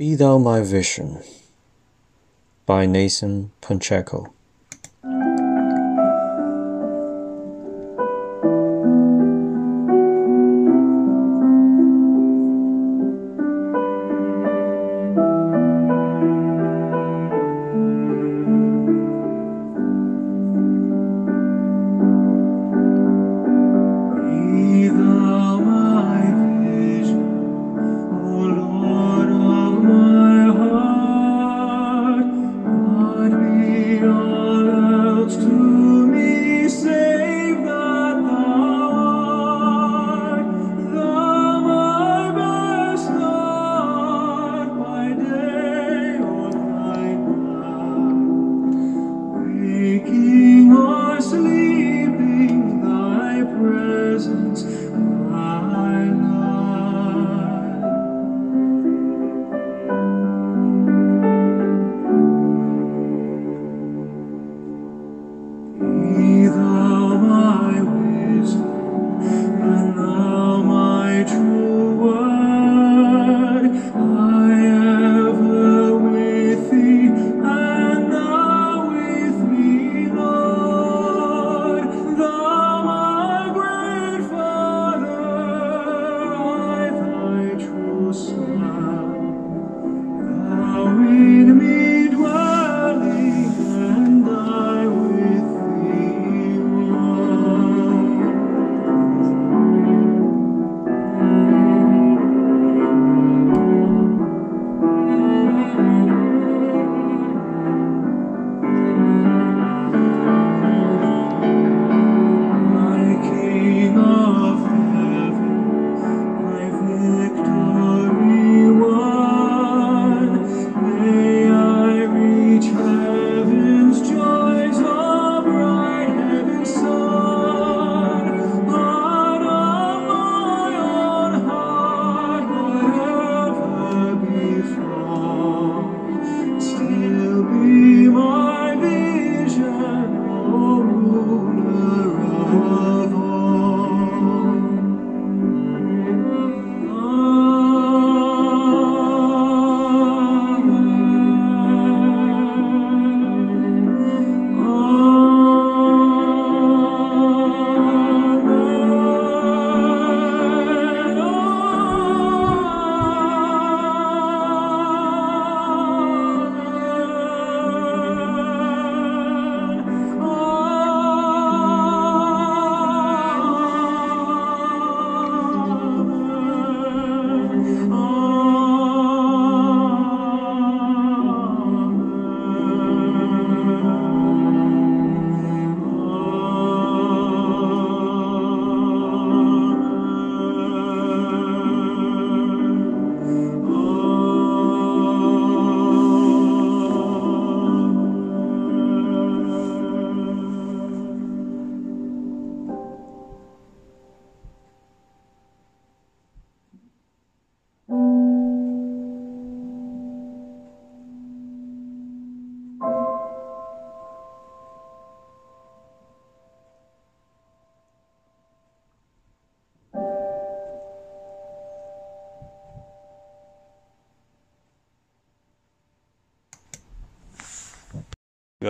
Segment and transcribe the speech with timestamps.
[0.00, 1.22] Be Thou My Vision
[2.64, 4.32] by Nathan Pacheco.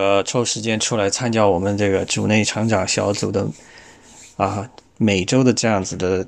[0.00, 3.46] 个抽时间出来参加我们这个组内成长小组的
[4.36, 6.26] 啊每周的这样子的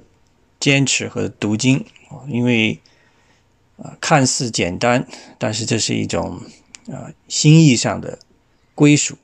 [0.60, 1.84] 坚持和读经，
[2.28, 2.78] 因为
[3.78, 5.06] 啊看似简单，
[5.38, 6.40] 但是这是一种
[6.88, 8.18] 啊心意上的
[8.74, 9.16] 归属。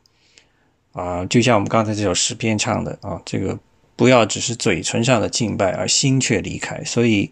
[0.93, 3.57] 啊，就像我们刚才这首诗篇唱的啊，这个
[3.95, 7.31] 不要只是嘴唇上的敬拜，而心却离开，所以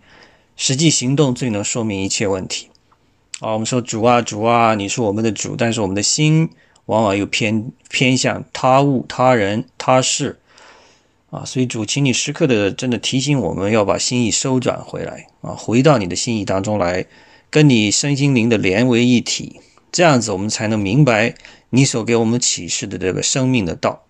[0.54, 2.68] 实际行动最能说明一切问题。
[3.40, 6.48] 啊，我们说主啊主啊，你是我们的主，但是我们的心
[6.86, 10.38] 往往又偏偏向他物、他人、他事，
[11.30, 17.06] 啊，所以主，请你时刻的真的提醒我们要把心意收转回来啊，回到你的心意当中来，
[17.50, 19.60] 跟你身心灵的连为一体，
[19.92, 21.34] 这样子我们才能明白
[21.70, 24.04] 你所给我们启示的这个生命的道，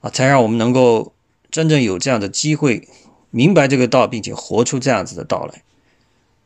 [0.00, 1.12] 啊，才让我们能够
[1.50, 2.86] 真正有这样的机会
[3.30, 5.62] 明白这个道，并且活出这样子的道来。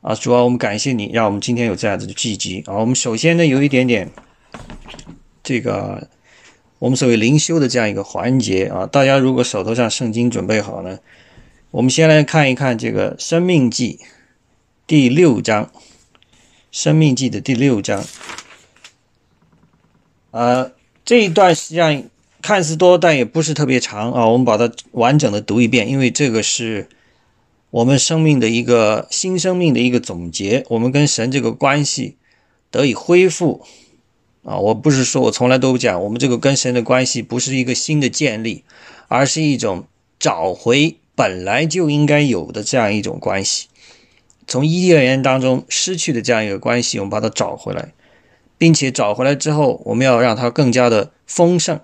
[0.02, 2.74] 啊，主要我们感谢你，让我们今天有这样子的契机啊。
[2.74, 4.10] 我们首先呢有一点点
[5.50, 6.06] 这个
[6.78, 8.86] 我们所谓灵修的这样一个环节啊。
[8.86, 11.00] 大家如果手头上圣经准备好呢，
[11.72, 13.98] 我们先来看一看这个《生命记》
[14.86, 15.72] 第六章
[16.70, 18.04] 生命记》的第六章。
[20.30, 20.70] 啊，
[21.04, 22.04] 这一段实际上
[22.40, 24.28] 看似多，但也不是特别长啊。
[24.28, 26.88] 我们把它完整的读一遍，因为这个是
[27.70, 32.16] 我们生命的一个新生命的一个总结，我们跟神这个关系
[32.70, 33.66] 得以恢复
[34.42, 34.56] 啊。
[34.58, 38.64] 我不是说我从来都不讲，我们这个跟神的关系不是一个新的建立，
[39.08, 39.84] 而是一种
[40.18, 43.68] 找回本来就应该有的这样一种关系。
[44.46, 47.92] 从伊甸园当中失去的这样一个关系，我们把它找回来。
[48.58, 51.80] 并且找回来之后，我们要让它更加的丰盛，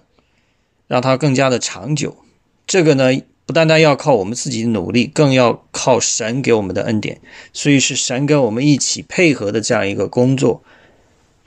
[0.86, 2.18] 让它更加的长久。
[2.66, 7.22] 这个呢，不单单要靠我们自己的努力，更要靠神给我们的恩典。
[7.54, 10.62] 所以是神跟我们一起配合的这样一个工作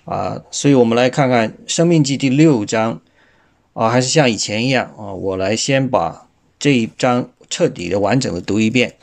[0.05, 0.41] 啊。
[0.51, 3.01] 所以我们来看看《生命记》第六章
[3.73, 8.95] 啊，还是像以前一样啊，我来先把这一章彻底的、完整的读一遍，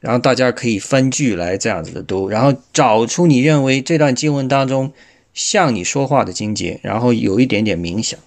[0.00, 4.92] 然后大家可以分句来这样子的读，然后找出你认为这段经文当中。
[5.34, 8.20] 向你说话的经节，然后有一点点冥想。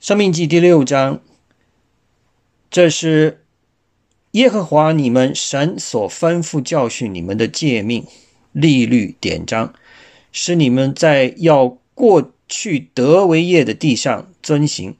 [0.00, 1.20] 生命记第六章，
[2.68, 3.44] 这是
[4.32, 8.04] 耶和华你们神所吩咐教训你们的诫命、
[8.50, 9.72] 律律典章，
[10.32, 14.96] 使你们在要过去得为业的地上遵行，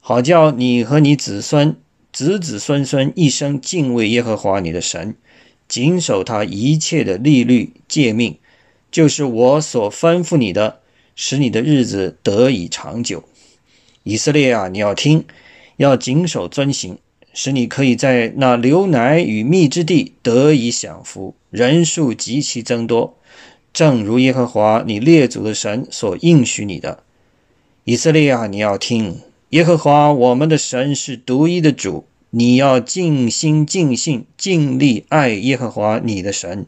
[0.00, 1.76] 好叫你和你子孙、
[2.12, 5.16] 子子孙孙一生敬畏耶和华你的神，
[5.68, 8.38] 谨守他一切的律律诫命。
[8.90, 10.80] 就是我所吩咐你的，
[11.16, 13.24] 使你的日子得以长久。
[14.04, 15.24] 以色列啊，你要听，
[15.78, 16.98] 要谨守遵行，
[17.32, 23.18] 使你可以在那流奶与蜜之地得以享福，人数极其增多，
[23.74, 27.02] 正如耶和华你列祖的神所应许你的。
[27.82, 29.18] 以色列啊，你要听，
[29.50, 36.64] 耶和华我们的神是独一的主，你要尽心尽性尽力爱耶和华你的神。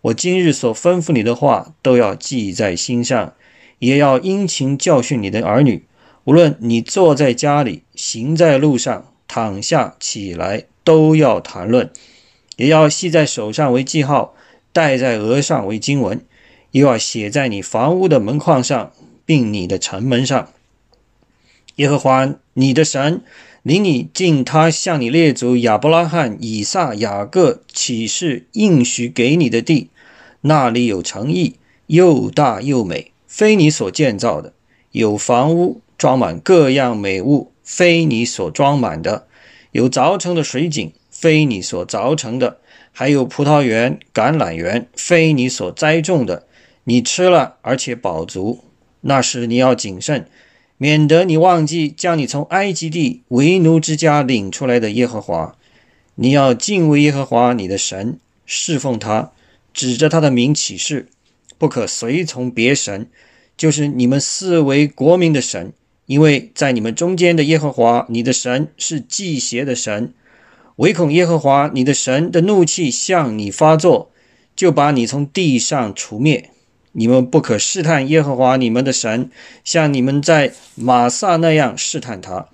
[0.00, 3.34] 我今日所吩咐你的话，都要记在心上，
[3.78, 5.84] 也要殷勤教训你的儿女。
[6.24, 11.88] 无论你坐在家里，行在路上，躺下起来，都要谈论；
[12.56, 14.34] 也要系在手上为记号，
[14.72, 16.20] 戴在额上为经文，
[16.70, 18.92] 又要写在你房屋的门框上，
[19.24, 20.48] 并你的城门上。
[21.76, 23.22] 耶和华你的神。
[23.64, 29.90] 领你进他向你列祖亚伯拉罕、以撒、雅各启示应许给你的地，
[30.42, 31.56] 那里有诚意，
[31.88, 34.52] 又大又美，非你所建造的；
[34.92, 39.24] 有房屋装满各样美物，非你所装满的；
[39.72, 42.58] 有凿成的水井，非你所凿成的；
[42.92, 46.46] 还有葡萄园、橄榄园，非你所栽种的。
[46.88, 48.64] 你吃了，而且饱足，
[49.02, 50.26] 那时你要谨慎。
[50.78, 55.54] 免得你忘记将你从埃及地为奴之家领出来的耶和华，
[56.14, 59.32] 你要敬畏耶和华你的神，侍奉他，
[59.74, 61.08] 指着他的名起誓，
[61.58, 63.10] 不可随从别神，
[63.54, 65.74] 就是你们四为国民的神，
[66.06, 70.14] 因为在你们中间的耶和华你的神是祭邪的神，
[70.76, 74.10] 唯恐耶和华你的神的怒气向你发作，
[74.56, 76.48] 就把你从地上除灭。
[76.92, 79.30] 你们不可试探耶和华你们的神，
[79.64, 82.48] 像你们在马萨那样试探他。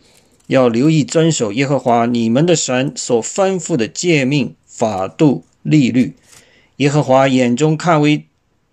[0.46, 6.12] 要留意遵守耶和华你们的神所吩咐的诫命、法度、律律。
[6.76, 8.26] 耶和华眼中看为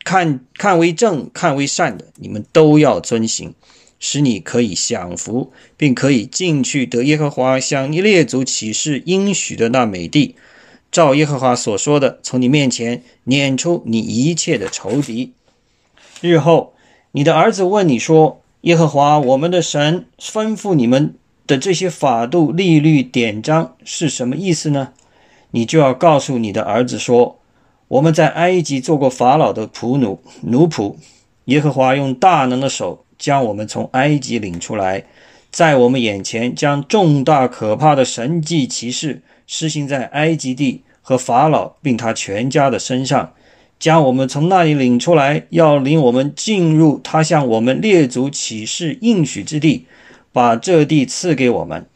[0.04, 3.54] 看看为正、看为善的，你们都要遵行，
[4.00, 10.36] 使你可以享福，并可以进去得耶和华向你列祖起誓应许的那美地。
[10.92, 15.32] 照耶和华所说的，从你面前撵出你一切的仇敌。
[16.22, 16.74] 日后，
[17.14, 21.16] 你的儿子问你说：“耶和华我们的神吩咐你们
[21.48, 24.94] 的这些法度、利律、典章是什么意思呢？”
[25.50, 27.40] 你就要告诉你的儿子说
[27.90, 30.96] ：“我们在埃及做过法老的仆奴、奴仆。
[31.46, 35.04] 耶和华用大能的手将我们从埃及领出来，
[35.50, 43.34] 在我们眼前将重大可怕的神迹奇事施行在埃及地和法老并他全家的身上。”
[43.82, 49.88] 将我们从那里领出来，要领我们进入他向我们列祖启示应许之地，
[50.32, 51.88] 把这地赐给我们。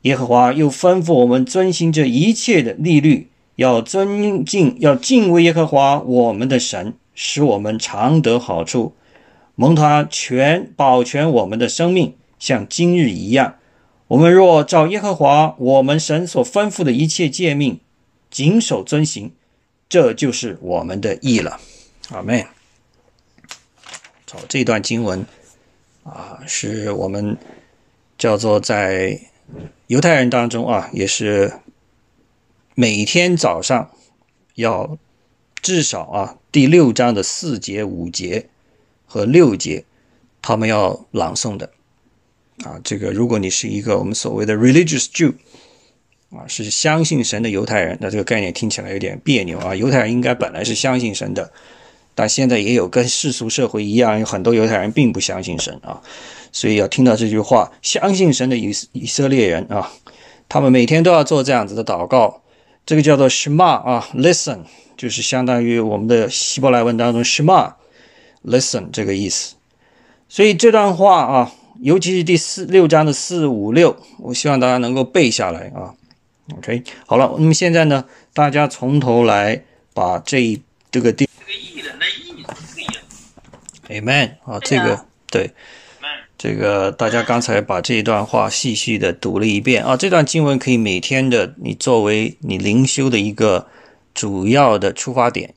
[0.00, 8.94] 耶和华又吩咐我们遵行这一切的律律，要尊敬、要敬畏耶和华我们的神，使我们常得好处，
[9.54, 13.56] 蒙他全保全我们的生命，像今日一样。
[14.08, 17.80] 我们若照耶和华我们神所吩咐的一切诫命，
[18.30, 19.32] 谨守遵行。
[19.88, 21.60] 这就是我们的义了，
[22.10, 22.46] 阿妹。
[24.30, 25.24] 好，这段经文
[26.02, 27.38] 啊，是我们
[28.18, 29.20] 叫做在
[29.86, 31.60] 犹太人当中啊，也是
[32.74, 33.90] 每天早上
[34.56, 34.98] 要
[35.62, 38.48] 至少啊第六章的四节、五节
[39.06, 39.84] 和六节，
[40.42, 41.70] 他们要朗诵的
[42.64, 42.80] 啊。
[42.82, 45.34] 这个如果你是一个我们所谓的 religious Jew
[46.36, 49.74] 啊，是相信神的犹太人，那这个概念听起来有点别扭啊。
[49.74, 51.50] 犹太人应该本来是相信神的，
[52.14, 56.00] 但现在也有跟世俗社会一样，有很多犹太人并不相信神啊。
[56.52, 59.92] 所以要听到这句话，相信神的以以色列人啊，
[60.48, 62.42] 他们每天都要做这样子的祷告，
[62.84, 64.60] 这个叫做 Shema 啊，Listen。
[64.96, 69.56] 就是相当于我们的希伯来文当中 “shema”，listen 这个意思。
[70.26, 71.52] 所以这段话啊，
[71.82, 75.92] 尤其是第四六章的四五六，我希望大家能够背下来啊。
[76.58, 83.02] OK，好了，那么现在呢，大家从头来把这一这个第这个艺人的意是不一样。
[83.88, 85.50] Amen 啊，这个对。
[86.38, 93.68] 这个大家刚才把这一段话细细的读了一遍啊，这段经文可以每天的你作为你灵修的一个
[94.12, 95.54] 主要的出发点，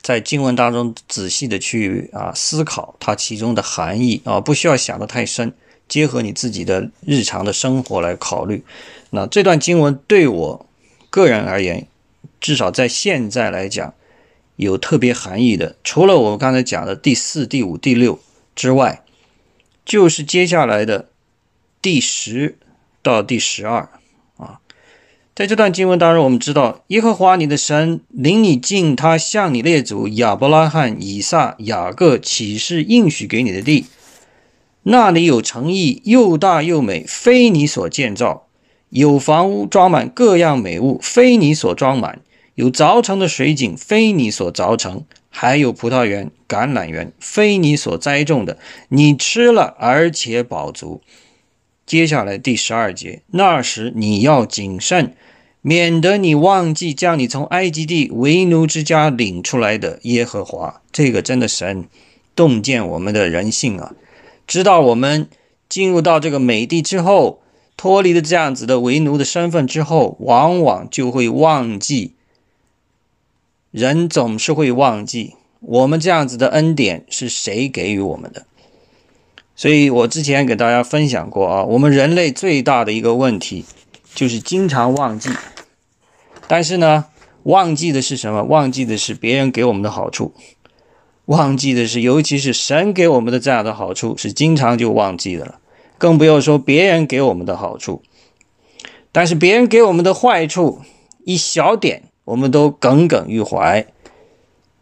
[0.00, 5.52] 在经文当中仔细的去啊思考它其中的含义啊，不需要想的太深，
[5.88, 8.64] 结合你自己的日常的生活来考虑。
[9.10, 10.66] 那这段经文对我
[11.10, 11.86] 个人而言，
[12.40, 13.94] 至少在现在来讲
[14.56, 18.18] 有特别含义的，除了我刚才讲的第四、第五、第六
[18.54, 19.02] 之外。
[19.86, 21.10] 就是接下来的
[21.80, 22.58] 第十
[23.04, 23.88] 到第十二
[24.36, 24.58] 啊，
[25.32, 33.86] 在这段经文当中，我们知道耶和华你的神领你进他向你列祖亚伯拉罕、以撒、雅各启示应许给你的地，
[34.88, 38.46] 那里有城邑，又大又美，非你所建造；
[38.90, 42.20] 有房屋装满各样美物，非你所装满；
[42.54, 45.02] 有凿成的水井，非你所凿成。
[45.28, 48.58] 还有葡萄园、橄榄园，非你所栽种的，
[48.90, 51.02] 你吃了而且饱足。
[51.84, 55.16] 接下来第十二节，那时你要谨慎，
[55.62, 60.80] 免得你忘记将你从埃及地为奴之家领出来的耶和华。
[60.92, 61.88] 这个真的神
[62.36, 63.92] 洞见我们的人性啊，
[64.46, 65.28] 知道我们
[65.68, 67.40] 进入到这个美地之后，
[67.76, 72.12] 脱离了这样子的为奴的身份之后，往往就会忘记。
[73.70, 78.46] 人总是会忘记我们这样子的恩典是谁给予我们的，
[79.54, 83.66] 所以我之前给大家分享过啊，我们人类最大的一个问题
[84.14, 85.30] 就是经常忘记。
[86.48, 87.06] 但是呢，
[87.42, 88.44] 忘记的是什么？
[88.44, 90.32] 忘记的是别人给我们的好处，
[91.26, 95.60] 忘记的是尤其是神给我们的这样的好处是经常就忘记的了，
[95.98, 98.02] 更不要说别人给我们的好处。
[99.12, 100.80] 但是别人给我们的坏处
[101.24, 102.04] 一小点。
[102.26, 103.86] 我们都耿耿于怀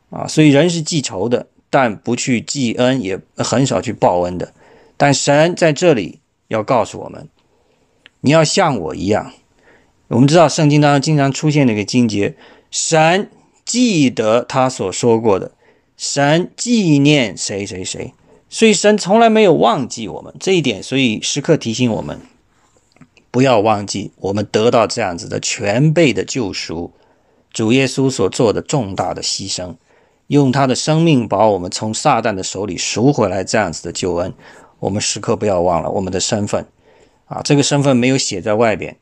[0.09, 4.55] 啊，所以人是记仇的，但不去记恩，也很少去报恩的。
[4.97, 7.29] 但神在这里要告诉我们，
[8.23, 9.31] 你要像我一样。
[10.09, 12.35] 我们知道圣经当中经常出现那个经节，
[12.71, 13.29] 神
[13.67, 15.53] 记得他所说过的，
[15.97, 18.13] 神纪念谁谁谁，
[18.49, 22.21] 所以神从来没有忘记我们这一点，所以时刻提醒我们，
[23.31, 26.93] 不要忘记我们得到这样子的全备的救赎。
[27.53, 29.77] 主耶稣所做的重大的牺牲，
[30.27, 34.35] 用他的生命把我们从撒旦的手里赎回来，这样子的救恩，
[34.81, 36.67] 我们时刻不要忘了我们的身份
[37.27, 37.41] 啊！
[37.45, 38.97] 这个身份没有写在外边，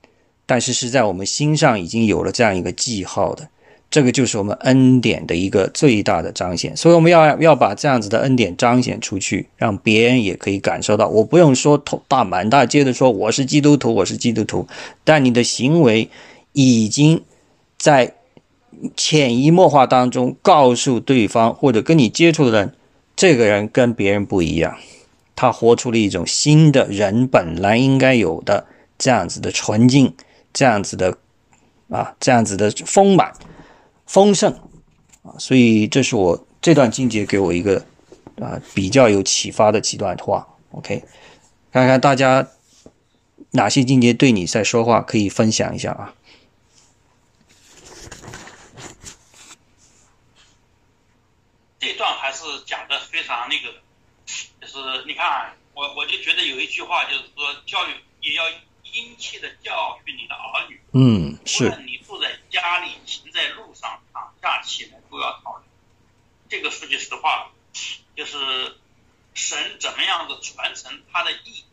[0.44, 3.48] 但是是在我们心上已经有了这样一个记号的，
[3.92, 6.76] 这个就是我们恩典的一个最大的彰显。
[6.76, 11.06] 所以我们要要把这样子的恩典彰显出去，让别人也可以感受到。
[11.06, 14.66] 我不用说大满大街的说我是基督徒，我是基督徒，
[15.04, 16.08] 但你的行为
[16.52, 17.22] 已经
[17.78, 18.14] 在。
[18.96, 22.74] 潜移默化当中告诉对方或者跟你接触的人，
[23.14, 24.76] 这个人跟别人不一样，
[25.36, 28.66] 他活出了一种新的人本来应该有的
[28.98, 30.12] 这样子的纯净，
[30.52, 31.16] 这样子的
[31.90, 33.32] 啊，这样子的丰满、
[34.12, 34.52] 丰盛
[35.22, 37.86] 啊，所以这是我这段经节给我一个
[38.38, 40.46] 啊比较有启发的几段话。
[40.72, 41.02] OK，
[41.72, 42.46] 看看大家
[43.52, 46.14] 哪些经节对你在说话，可以分享一下啊。
[51.78, 53.72] 这段还是讲的非常那个，
[54.60, 58.44] 就是你看，我我就觉得有一句话就是说，教育也要
[58.92, 60.78] 殷切的教育你的儿女。
[60.94, 63.98] 嗯，无是，论你住在家里、行在路上、
[64.42, 65.64] 躺下起来，都要考虑。
[66.48, 67.50] 这个说句实话，
[68.14, 68.76] 就是
[69.32, 71.64] 神怎么样的传承他的意，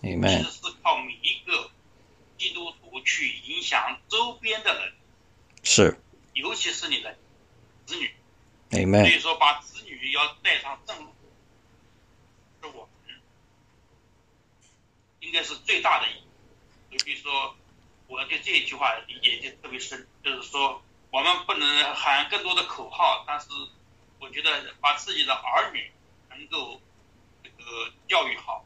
[0.00, 1.70] 其 Amen，实是靠每一个
[2.38, 4.94] 基督徒去影响周边的人，
[5.64, 5.98] 是
[6.34, 7.16] 尤其是你的
[7.86, 8.14] 子女。
[8.70, 11.14] 所 Amen，以说，把子女要带上正路，
[12.60, 13.20] 是我们
[15.20, 16.96] 应该是最大的意义。
[16.96, 17.56] 就比如说，
[18.08, 20.82] 我对这一句话理解就特别深，就是说，
[21.14, 23.46] 我们不能喊更多的口号，但是
[24.18, 25.88] 我觉得把自己的儿女
[26.28, 26.80] 能够
[27.40, 28.64] 这个教育好，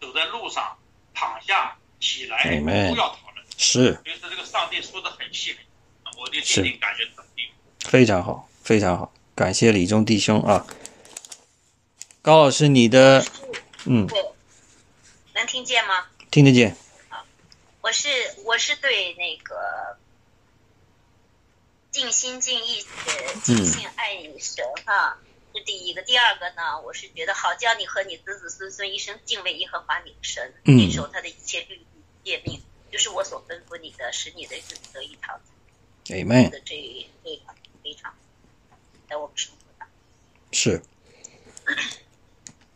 [0.00, 0.74] 走在路上
[1.12, 2.42] 躺下起来
[2.88, 3.44] 都要讨论。
[3.58, 7.44] 是所以说这个上帝说的很细很，我对是这点感觉肯定。
[7.80, 10.66] 非常好，非常好，感谢李忠弟兄啊。
[12.22, 13.22] 高老师，你的
[13.84, 14.06] 嗯，
[15.34, 16.06] 能听见吗？
[16.30, 16.74] 听得见？
[17.82, 18.08] 我是
[18.46, 19.98] 我是对那个
[21.92, 25.18] 尽心尽意呃尽心爱你神哈，
[25.52, 26.00] 这第一个。
[26.00, 31.86] 第二个呢，我是觉得好叫你和你子子孙孙一生敬畏耶和华你的神，嗯遵守他的一切律例
[32.24, 35.38] 诫命，就是我所吩咐你的，使你的日子得以长
[36.02, 36.74] 久 Amen，的这
[37.22, 38.14] 这一场非常
[39.10, 39.94] 在我们生活当中。
[40.50, 40.80] 是。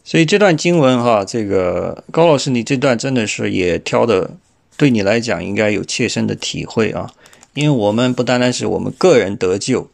[0.05, 4.37] 所以这段经文哈，这个高老师，你这段真的是也挑的，
[4.77, 7.11] 对你来讲应该有切身的体会啊。
[7.57, 9.89] 因为我们不单单是我们个人得救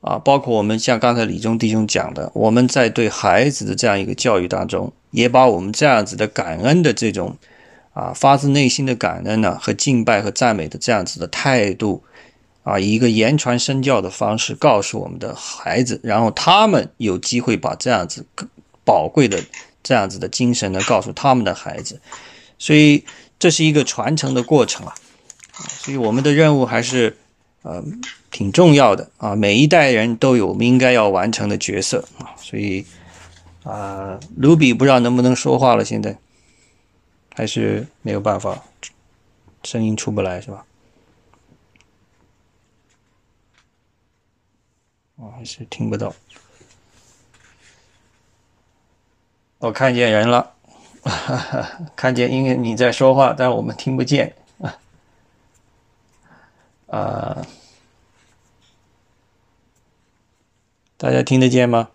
[0.00, 7.36] 啊，包括我们像刚才李忠弟兄讲的，我们在对孩子的这样一个教育当中，也把我们这样子的感恩的这种
[7.92, 12.02] 啊发自内心的感恩呢、和敬拜和赞美的这样子的态度
[12.62, 18.24] 啊，以一个言传身教的方式告诉我们的孩子，然后他们有机会把这样子
[18.84, 19.38] 宝贵的
[19.82, 22.00] 这样子的精神呢告诉他们的孩子，
[22.58, 23.04] 所以
[23.38, 24.94] 这是一个传承的过程啊。
[25.56, 27.16] 所以我们的任务还是
[27.62, 27.82] 呃
[28.30, 32.84] 挺重要的啊，每一代人都有我们应该要完成的角色啊，所以
[33.64, 36.18] 啊，卢比不知道能不能说话了，现在
[37.34, 38.62] 还是没有办法，
[39.62, 40.64] 声音出不来是吧？
[45.16, 46.14] 我，还是听不到。
[49.58, 50.52] 我看见人了，
[51.96, 54.36] 看见因为你在说话，但我们听不见。
[56.86, 57.46] 啊、
[60.96, 61.88] 大家听得见吗？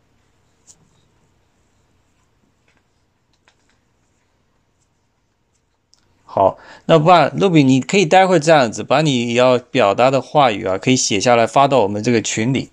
[6.25, 12.71] 好，那不然，露比，你可以待会这样子，把你要表达的话语啊，可以写下来发到我们这个群里，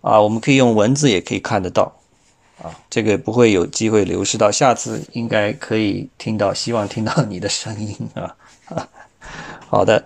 [0.00, 1.96] 啊，我们可以用文字也可以看得到，
[2.62, 8.36] 啊，这个不会有机会流失到，下次应该可以听到，希望听到你的声音啊。
[9.66, 10.04] 好的，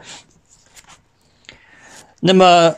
[2.20, 2.74] 那么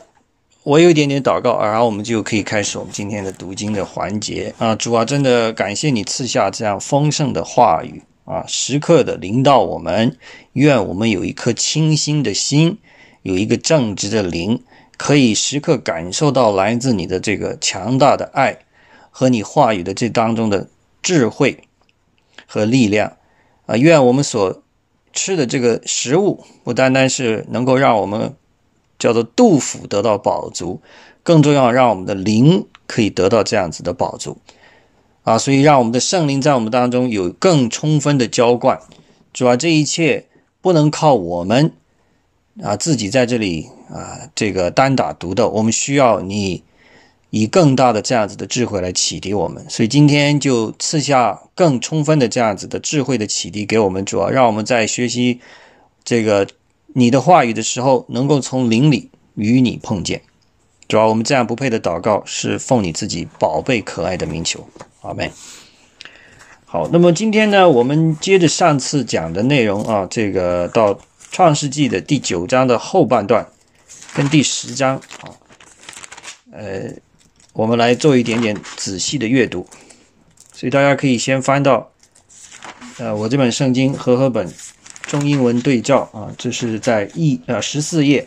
[0.63, 4.75] 我有一点点祷告，然后我们就可以开始我们今天的读经的环节啊。
[4.75, 10.15] 主啊，真的感谢你赐下这样丰盛的话语啊，时刻的领导我们。
[10.53, 12.77] 愿我们有一颗清新的心，
[13.23, 14.61] 有一个正直的灵，
[14.95, 18.59] 可以时刻感受到来自你的这个强大的爱
[19.09, 20.67] 和你话语的这当中的
[21.01, 21.63] 智慧
[22.45, 23.17] 和力量
[23.65, 23.75] 啊。
[23.75, 24.61] 愿我们所
[25.11, 28.35] 吃的这个食物，不单单是能够让我们
[29.01, 30.79] 叫做杜甫得到饱足，
[31.23, 34.37] 更重要让我们的灵可以得到这样子的饱足
[35.23, 35.39] 啊！
[35.39, 38.79] 所以让我们的圣灵在我们当中有更充分的浇灌。
[39.33, 40.27] 主要这一切
[40.61, 41.73] 不能靠我们
[42.61, 46.61] 啊自己在这里啊这个单打独斗，我们需要你
[47.31, 49.65] 以更大的这样子的智慧来启迪我们。
[49.67, 55.39] 所以今天就赐下更充分的这样子的智慧的启迪给我们，主要让我们在学习
[56.03, 56.45] 这个
[56.93, 60.21] 你的话语的时候，能够从灵里与你碰见。
[60.87, 64.67] 主要我们这样不配的祷告，是奉你自己宝贝可爱的名求，
[65.01, 65.31] 阿门。
[66.65, 70.99] 好，那么今天呢，我们接着上次讲的内容啊，这个到
[71.29, 73.47] 创世纪的第九章的后半段，
[74.13, 75.31] 跟第十章啊，
[76.51, 76.93] 呃，
[77.53, 79.65] 我们来做一点点仔细的阅读。
[80.53, 81.89] 所以大家可以先翻到，
[82.97, 84.53] 呃，我这本圣经和合本
[85.11, 88.25] 中英文对照啊，这是在一呃十四页。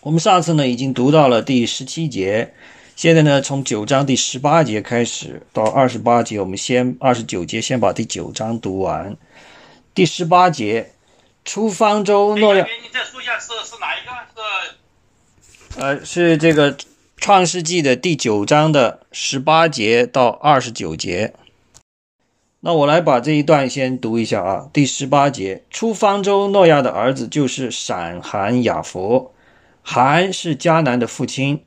[0.00, 2.54] 我们上次呢已经读到了第十七节，
[2.96, 9.14] 现在呢从九章第十八节开始到二十八节，我们先二十九节先把第九章读完。
[9.92, 10.92] 第十八节，
[11.44, 14.12] 出方舟诺亚哎，你再说一下是是哪一个？
[15.74, 16.72] 是呃，是这个
[17.18, 21.34] 《创世纪》的第九章的十八节到二十九节。
[22.66, 24.68] 那我来把这一段先读一下啊。
[24.72, 29.30] 第十八节，出方舟诺亚的儿子就是闪、含、雅弗。
[29.82, 31.60] 含是迦南的父亲，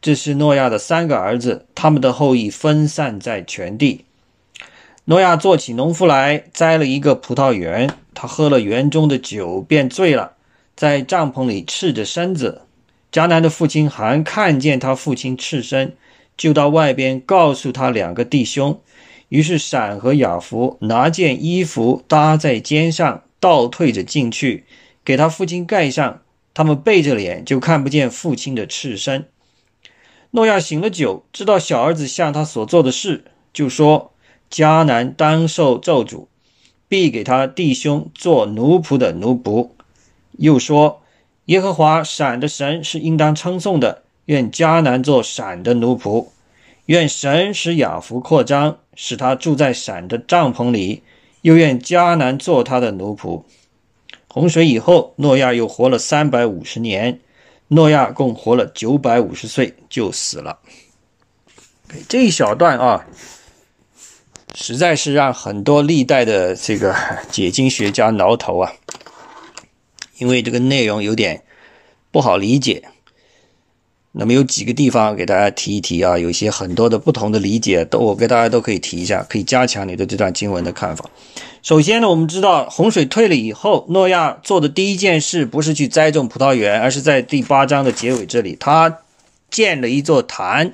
[0.00, 4.06] 这是诺亚的三个儿子，他们的后裔分散在全地。
[5.04, 10.32] 诺亚做起农夫来，栽了一个葡萄园，他喝了园中的酒，便醉了，
[10.74, 12.62] 在帐篷里赤着身子。
[13.12, 15.94] 迦南的父亲还看见他父亲赤身，
[16.34, 18.80] 就到外边告诉他两个弟兄。
[19.28, 24.64] 于是闪和雅弗拿件衣服搭在肩上，倒退着进去，
[25.04, 26.22] 给他父亲盖上，
[26.54, 29.26] 他们背着脸就看不见父亲的赤身。
[30.30, 34.12] 诺亚醒了酒，知道小儿子向他所做的事，就说
[34.50, 36.26] ：“迦南当受咒诅，
[36.88, 39.70] 必给他弟兄做奴仆的奴仆。”
[40.38, 41.02] 又说
[41.46, 46.28] ：“耶和华闪的神是应当称颂的，愿迦南做闪的奴仆。
[46.86, 51.02] 愿神使雅福扩张，使他住在闪的帐篷里。
[51.42, 53.44] 又愿迦南做他的奴仆。”
[54.26, 57.20] 洪水以后，诺亚又活了三百五十年。
[57.68, 60.58] 诺亚共活了九百五十岁就死了。
[62.08, 63.06] 这一小段啊，
[64.54, 66.94] 实在是让很多历代的这个
[67.30, 68.72] 解经学家挠头啊，
[70.18, 71.44] 因为这个内容有点
[72.10, 72.88] 不好理解。
[74.18, 81.04] 那么有几个地方给大家提一提啊，有些很多的不同的理解，都我给大家都可以提一下，可以加强你对这段经文的看法。
[81.62, 89.00] 首先呢，我们知道洪水退了以后，诺亚做的第一件事不是去栽种葡萄园，而是在第八章的结尾这里，他
[89.50, 90.72] 建了一座坛，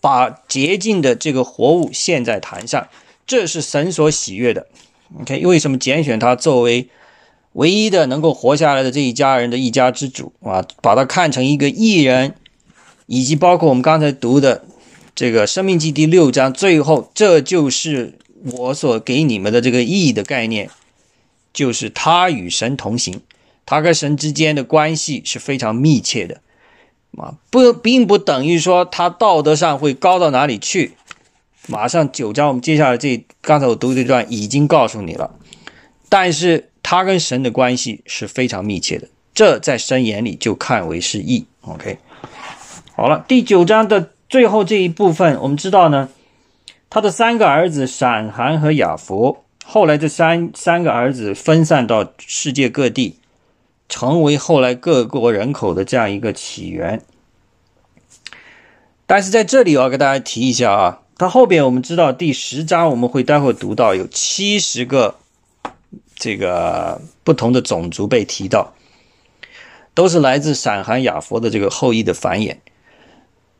[0.00, 2.86] 把洁净的这个活物献在坛上，
[3.26, 4.68] 这是神所喜悦的。
[5.20, 6.88] OK，为什么拣选他作为
[7.54, 10.64] 唯一的能够活下来的这一家人的一家之主啊？
[10.80, 12.34] 把他看成一个艺人。
[13.12, 14.64] 以及包括我们刚才读的
[15.14, 20.70] 这个《生命记》第六章，最后这就是我所给你们的这个意义的概念，
[21.52, 23.20] 就是他与神同行，
[23.66, 26.40] 他跟神之间的关系是非常密切的，
[27.18, 30.92] 啊，不，并不等于说他道德上会高到哪里去。
[31.68, 35.34] 马上九章，我们接下来这刚才我读这段已经告诉你了，
[36.08, 41.44] 但是他跟神的关系是非常密切的，这在神眼里就看为是义。
[41.60, 41.98] OK。
[43.02, 46.08] 好了，第九章的最后这一部分，我们知道呢，
[46.88, 53.18] 他的三个儿子闪、含和雅弗，后来这三三个儿子分散到世界各地，
[53.88, 57.02] 成为后来各国人口的这样一个起源。
[59.04, 65.16] 但是在这里我要给大家提一下啊，他后边我们知道第十章我们会待会读到有七十个
[66.14, 68.72] 这个不同的种族被提到，
[69.92, 72.58] 都是来自闪、含、雅弗的这个后裔的繁衍。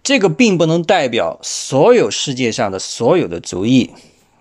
[0.02, 3.90] 这个并不能代表所有世界上的所有的族裔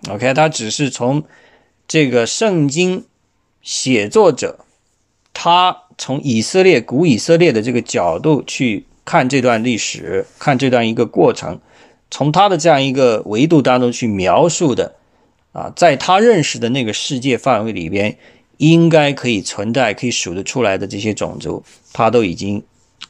[0.08, 1.22] ，OK，它只是从
[1.86, 3.04] 这个圣经
[3.62, 4.64] 写作者
[5.32, 11.60] 他从以色列古以色列的这个角度去看这段历史，看这段一个过程，
[12.10, 14.96] 从他的这样一个维度当中去描述的
[15.52, 18.16] 啊，在他认识的那个世界范围里边，
[18.56, 22.62] 应该可以存在、可以数得出来的这些种族，他都已经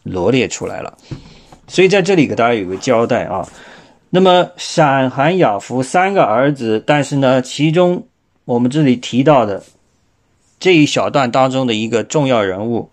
[0.03, 0.99] 罗列出来了。
[1.73, 3.49] 所以在这里给大家有个交代啊。
[4.11, 8.07] 那么闪、韩、雅弗三个儿子，但是呢，其中
[8.45, 9.63] 我们这里提到的
[10.61, 12.91] 这一小段当中的一个重要人物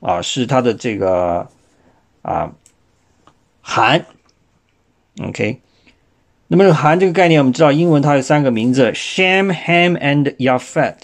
[0.00, 1.46] 啊，是他的这个
[2.22, 2.50] 啊
[3.60, 4.04] 韩。
[5.22, 5.60] OK，
[6.48, 10.96] 那么韩这个概念，我们知道英文它有三个名字：Sham、Ham and Yafet。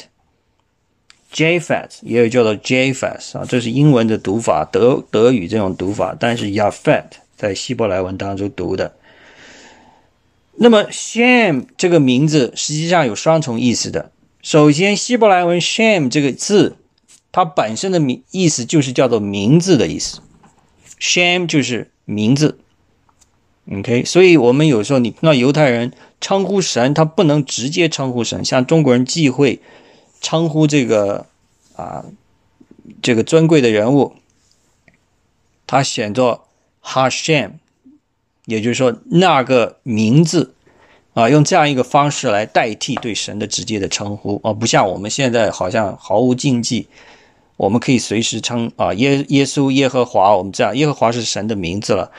[1.37, 6.17] Japheth 也有叫做 Japheth 啊，这是英文的读法，德德语这种读法。
[6.19, 7.05] 但是 Yafet
[7.37, 8.95] 在希伯来文当中读的。
[10.55, 14.11] 那么 Sham 这个名字实际上有双重意思的。
[14.41, 16.77] 首先，希伯来文 Sham 这个字，
[17.31, 20.21] 它本身的名意思就是叫做名字的意思。
[20.99, 22.59] Sham 就是名字。
[23.71, 29.61] OK，所以我们有时候你那犹太人称呼神，他不能直接称呼神，像中国人忌讳。
[30.21, 31.27] 称呼这个
[31.77, 32.05] 啊，
[33.03, 34.15] 这个尊贵的人物，
[35.67, 36.47] 他选作
[36.83, 37.53] Hashem，
[38.45, 40.55] 也就是说那个名字
[41.15, 46.89] 啊，用这样一个方式来代替对神的直接的称呼啊，不像我们现在好像毫无禁忌，
[47.57, 52.11] 我们可以随时称啊耶耶稣耶和华，我们这样耶和华是神的名字了。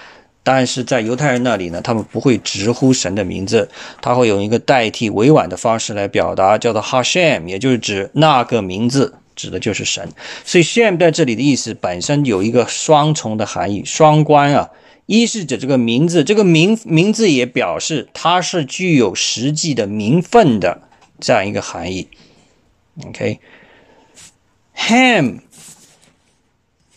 [0.49, 3.69] 但是在犹太人那里呢，他们不会直呼神的名字，
[4.01, 10.09] 他会用一个代替委婉的方式来表达，叫做 hush 也就是指那个名字，指的就是神。
[10.45, 14.69] 所以 Shem 在这里的意思本身有一个双重的含义，双关啊。
[15.05, 20.83] 一是指这个名字，这个名名字也表示它是具有实际的名分的
[21.19, 22.07] 这样一个含义。
[24.77, 25.41] OK，Ham，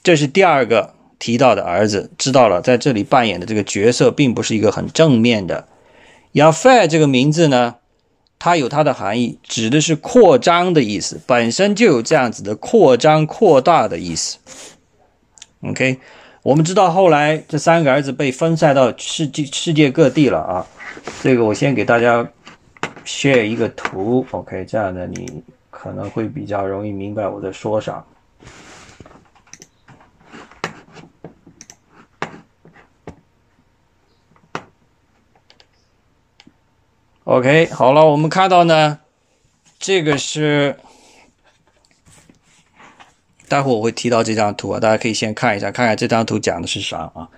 [0.05, 0.95] 这是第二个。
[1.21, 5.69] 提到的儿子知道了，在这里扮演的这个角色并不是一个很正面的。
[6.33, 7.77] Yafet 这个名字呢，
[8.39, 14.39] 它有它的含义，指的是扩张的意思，本身就有这样子的扩张、扩大的意思。
[15.63, 15.99] OK，
[16.43, 20.67] 我们知道后来这三个儿子被分散到世界世界各地了啊。
[21.23, 22.27] 这个我先给大家
[23.05, 28.03] share 一个图，OK，这样的你可能会比较容易明白我在说啥。
[37.31, 38.99] OK，好了，我们看到呢，
[39.79, 40.75] 这个是，
[43.47, 47.29] 待会我会提到这张图啊，大家可以先看一下，看看这张图讲的是啥啊。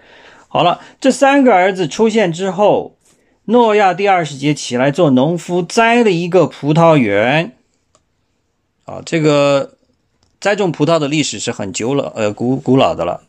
[0.49, 2.97] 好了，这三个儿子出现之后，
[3.45, 7.55] 诺亚第二十节起来做农夫，栽了一个葡萄园。
[8.87, 9.75] 啊，这个
[10.41, 13.25] 栽种葡萄的历史是很久了，呃，古古老的了。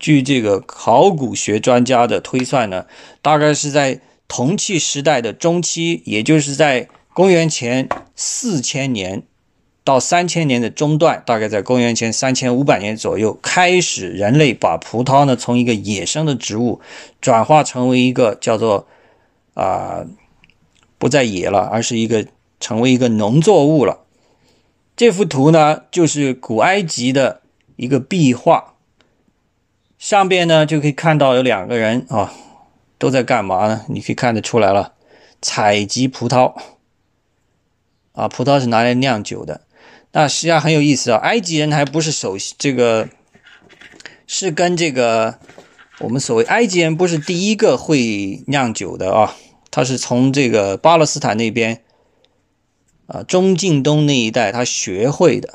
[0.00, 2.86] 据这个考古学专家的推算呢，
[3.22, 9.22] 大概是在铜器时代的中期，也就是在公元前四千年
[9.82, 16.80] 到三千年的中段，大概在公元前三千五百年左右，开始人类把葡萄呢从一个野生的植物
[17.20, 18.86] 转化成为一个叫做
[19.54, 20.04] 啊、
[20.98, 22.26] 不再野了，而是一个
[22.60, 24.04] 成为一个农作物了。
[24.96, 27.40] 这幅图呢，就是古埃及的
[27.76, 28.74] 一个壁画。
[29.98, 32.32] 上边呢就可以看到有两个人啊，
[32.98, 33.84] 都在干嘛呢？
[33.88, 34.94] 你可以看得出来了，
[35.40, 36.54] 采集葡萄
[38.12, 39.60] 啊，葡萄是拿来酿酒的。
[40.12, 43.08] 那实际上很有意思啊，埃及人还不是首这个，
[44.26, 45.38] 是跟这个
[46.00, 49.36] 我们所谓埃及人不是第一个会酿酒的啊，
[49.70, 51.82] 他是从这个巴勒斯坦那边
[53.06, 55.54] 啊中近东那一带他学会的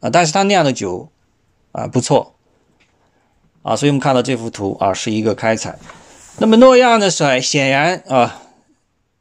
[0.00, 1.10] 啊，但是他酿的酒
[1.70, 2.34] 啊不错。
[3.62, 5.78] 啊，所以我们看到这幅图啊，是一个开采。
[6.38, 8.42] 那么诺亚呢，是显然啊，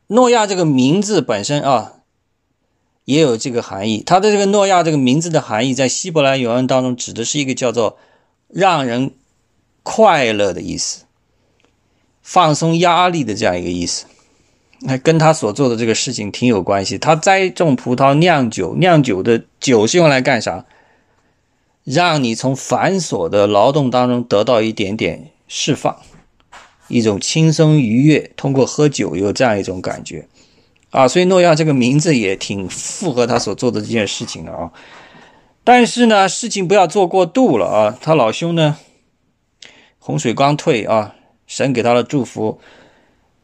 [0.07, 1.93] 诺亚这个名字本身啊，
[3.05, 4.01] 也有这个含义。
[4.05, 7.97] 它的这个诺亚这个名字的含义，在希伯来原文当中指的是一个叫做
[8.47, 9.11] 让人
[9.83, 11.03] 快乐的意思，
[12.21, 14.05] 放松压力的这样一个意思。
[14.79, 16.97] 那跟他所做的这个事情挺有关系。
[16.97, 20.65] 他栽种葡萄酿酒，酿酒的酒是用来干啥？
[21.83, 25.99] 让你从繁琐的劳动当中得到一点点释放，
[26.91, 28.31] 一种轻松愉悦。
[28.35, 30.27] 通过喝酒有这样一种感觉
[30.91, 34.71] 啊，所以诺亚这个名字也挺符合他所做的这件事情的啊。
[35.63, 37.97] 但是呢，事情不要做过度了啊。
[38.01, 38.77] 他老兄呢，
[39.99, 41.15] 洪水刚退啊，
[41.47, 42.59] 神给他的祝福，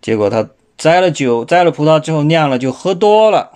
[0.02, 3.54] 结果他摘了酒，摘了葡萄之后酿了就喝多了。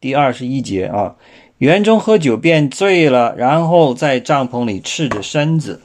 [0.00, 1.16] 第二十一节啊。
[1.58, 5.82] 园中喝酒便醉了，然后在帐篷里赤着身子。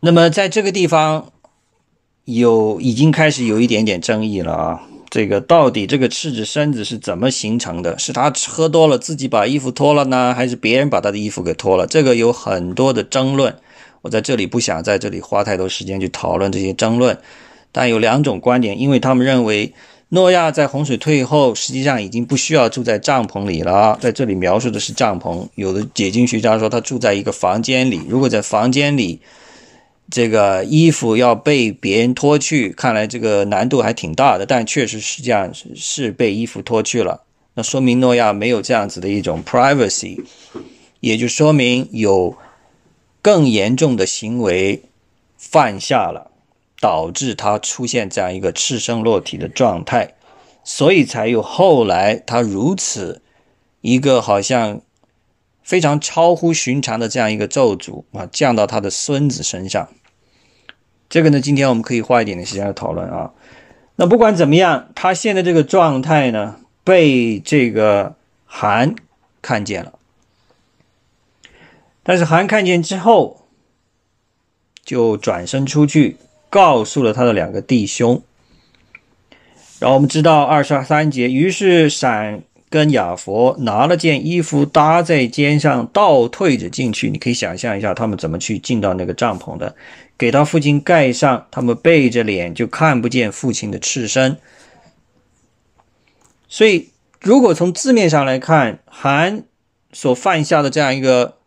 [0.00, 1.32] 那么在这个地方
[2.24, 4.82] 有已经开始有一点点争议了啊！
[5.10, 7.98] 这个到底这个赤子身子是怎么形成的？
[7.98, 11.86] 是他喝多了自己把衣服脱了呢，还是别人把他的衣服给脱了？
[11.86, 13.56] 这个有很多的争论，
[14.02, 17.18] 我在这里不想在这里花太多时间去讨论这些争论。
[17.72, 19.72] 但有两种观点，因为他们认为。
[20.10, 23.98] 诺亚在洪水退后，实际上已经不需要住在帐篷里了。
[24.00, 28.00] 在这里描述的是帐篷，有的解经学家说他住在一个房间里。
[28.08, 29.18] 如果在房间里，
[30.10, 34.46] 这个衣服要被别人脱去，看来这个难度还挺大的。
[34.46, 37.22] 但确实实际上是被衣服脱去了，
[37.54, 40.22] 那说明诺亚没有这样子的一种 privacy，
[41.00, 42.36] 也就说明有
[43.20, 44.82] 更严重的行为
[45.36, 46.32] 犯下了。
[46.78, 50.12] 导致他出现这样一个赤身裸体的状态，
[50.62, 53.22] 所以才有后来他如此
[53.80, 54.82] 一个好像
[55.66, 59.88] 非常超乎寻常的这样一个咒诅啊，降到他的孙子身上。
[61.10, 63.32] 这个呢，今天我们可以花一点的时间来讨论啊。
[63.96, 68.94] 那不管怎么样，他现在这个状态呢，被这个韩
[69.42, 69.98] 看见了，
[72.04, 73.48] 但是韩看见之后，
[74.84, 76.18] 就转身出去。
[76.48, 78.22] 告诉了他的两个弟兄，
[79.78, 82.40] 然后我们知道二十三节，于是闪
[82.76, 87.08] 跟亚佛拿了件衣服搭在肩上，倒退着进去。
[87.10, 89.74] 你可以想象一下，他们怎么去进到那个帐篷的，
[90.18, 94.36] 给他父亲盖上，他们背着脸就看不见父亲的赤身。
[96.46, 96.90] 所以，
[97.22, 99.44] 如果从字面上来看，韩
[99.92, 101.38] 所犯下的这样一个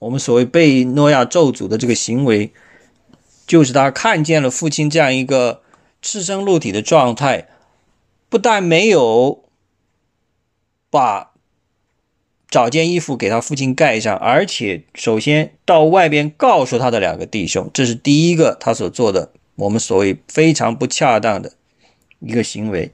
[0.00, 2.52] 我们所谓被诺亚咒诅的这个行为。
[3.46, 5.62] 就是他看见了父亲这样一个
[6.02, 7.46] 赤身露体的状态，
[8.28, 9.44] 不但没有
[10.90, 11.32] 把
[12.48, 21.52] 找件衣服给他父亲盖上，而且首先到外边告诉他的两个弟兄，这是第一个他所做的我们所谓非常不恰当的
[22.20, 22.92] 一个行为。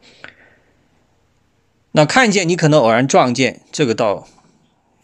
[1.93, 4.27] 那看见你可能偶然撞见，这个倒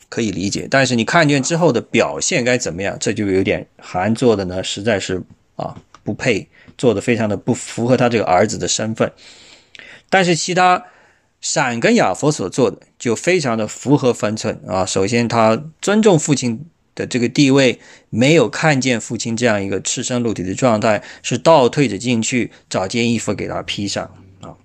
[0.09, 5.23] 可以理解，但是你看见之后的表现该怎么样，这就有点韩做的呢，实在是。
[5.59, 9.13] 啊，不配做的非常的不符合他这个儿子的身份，
[10.09, 10.85] 但是其他
[11.41, 14.85] 闪跟亚佛所做的就非常的符合分寸啊。
[14.85, 17.79] 首先，他尊重父亲的这个地位，
[18.11, 24.57] 没有看见父亲这样一个赤身露体的状态，是倒退着进去找件衣服给他披上啊。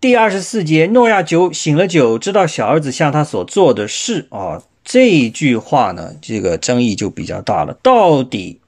[0.00, 4.62] 第二十四节，诺亚酒醒了酒，知道小儿子向他所做的事啊。
[4.84, 7.74] 这一句话呢，这个争议就比较大了。
[7.82, 8.60] 到底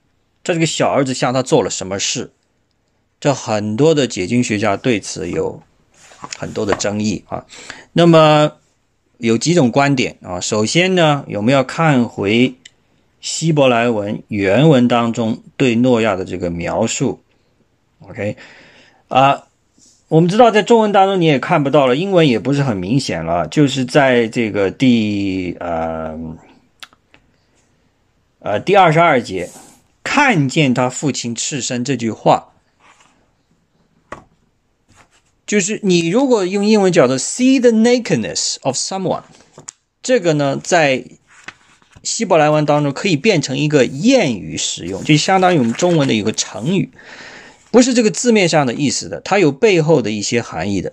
[0.43, 2.33] 这个小儿子向他做了什么事？
[3.21, 5.63] 这很多的解经学家对此有
[6.37, 7.45] 很多的争议啊。
[7.93, 8.53] 那么
[9.19, 10.41] 有几种观点啊。
[10.41, 12.55] 首先呢，有没有看回
[13.21, 17.21] 希伯来文原文当中对诺亚的这个描述
[18.09, 18.37] ？OK
[19.09, 19.45] 啊。
[20.11, 23.47] 我们知道，在中文当中你也看不到了，英文也不是很明显了。
[23.47, 26.19] 就是在这个第呃
[28.39, 29.51] 呃第二十二节，
[30.03, 32.48] 看见他父亲赤身这句话，
[35.49, 39.23] 就是你如果用英文叫做 “see the nakedness of someone”，
[40.03, 41.03] 这个呢，在
[42.03, 46.91] 希伯来文当中可以变成一个谚语使用，就相当于我们中文的一个成语。
[47.71, 50.93] 不是这个字面上的意思的，它有背后的一些含义的。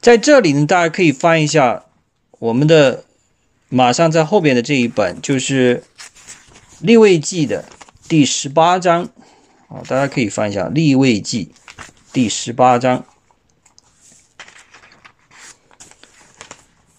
[0.00, 1.84] 在这里呢，大家可以翻一下
[2.40, 3.04] 我们的
[3.68, 5.84] 马上在后边的这一本，就是
[6.80, 7.64] 立位记的
[8.08, 9.04] 第十八章
[9.68, 11.52] 啊，大家可以翻一下立位记
[12.12, 13.04] 第十八章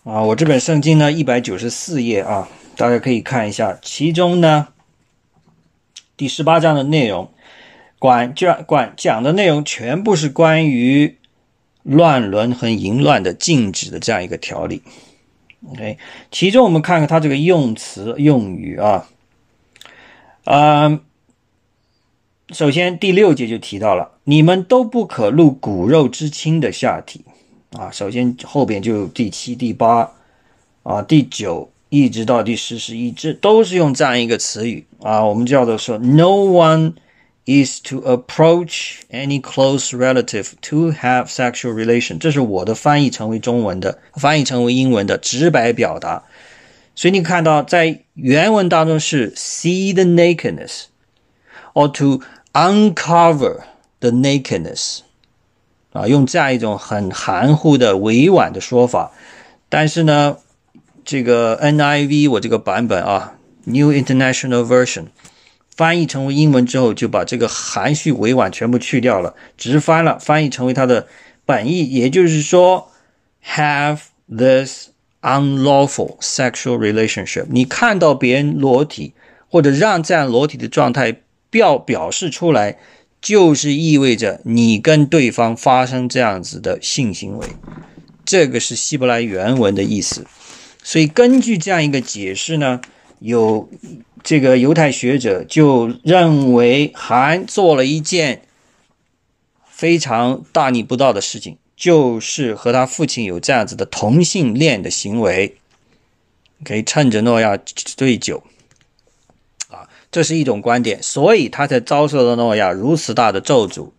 [0.09, 4.69] 啊，我这本圣经呢一百九十四页啊，大家可以看一下，其中呢
[6.17, 7.31] 第十八章的内容。
[7.99, 11.17] 管讲管讲的内容全部是关于
[11.83, 14.81] 乱伦和淫乱的禁止的这样一个条例。
[15.69, 15.99] OK，
[16.31, 19.07] 其中我们看看它这个用词用语啊，
[20.45, 21.01] 嗯，
[22.49, 27.23] 首先第六节就提到了，你们都不可露骨肉之亲的下体
[27.71, 27.91] 啊。
[27.91, 30.11] 首先后边就第七、第八
[30.83, 36.93] 啊、第九一直到第十、十一，这都是用这样一个词语啊，我们叫做说，No one。
[37.45, 42.19] is to approach any close relative to have sexual relation。
[42.19, 46.23] 这是我的翻译成为中文的，翻译成为英文的直白表达。
[46.93, 50.83] 所以你看到在原文当中是 see the nakedness
[51.73, 52.21] or to
[52.53, 53.61] uncover
[53.99, 54.99] the nakedness
[55.91, 59.11] 啊，用这样一种很含糊的委婉的说法。
[59.69, 60.37] 但是呢，
[61.03, 65.05] 这个 NIV 我这个版本啊，New International Version。
[65.75, 71.07] 翻译成为英文之后，就把这个含蓄委婉全部去掉了，直翻了，翻译成为它的
[71.45, 72.91] 本意，也就是说
[73.45, 74.89] ，have this
[75.21, 77.45] unlawful sexual relationship。
[77.49, 79.13] 你看到别人裸体，
[79.49, 81.15] 或者让这样裸体的状态
[81.49, 82.77] 表表示出来，
[83.21, 87.47] 就是意味着你跟对方发生这样子的性行为。
[88.25, 90.25] 这个是希伯来原文的意思。
[90.83, 92.81] 所以根据这样一个解释呢，
[93.19, 93.69] 有。
[94.21, 98.41] 这个犹太学者就认为，韩做了一件
[99.65, 105.55] 非常大逆不道的事情，就是和他父亲有这样子的同性恋的行为，
[106.65, 108.43] 可以趁着诺亚醉酒，
[110.11, 113.89] 这是一种观点，所以他才遭受了诺亚如此大的咒诅。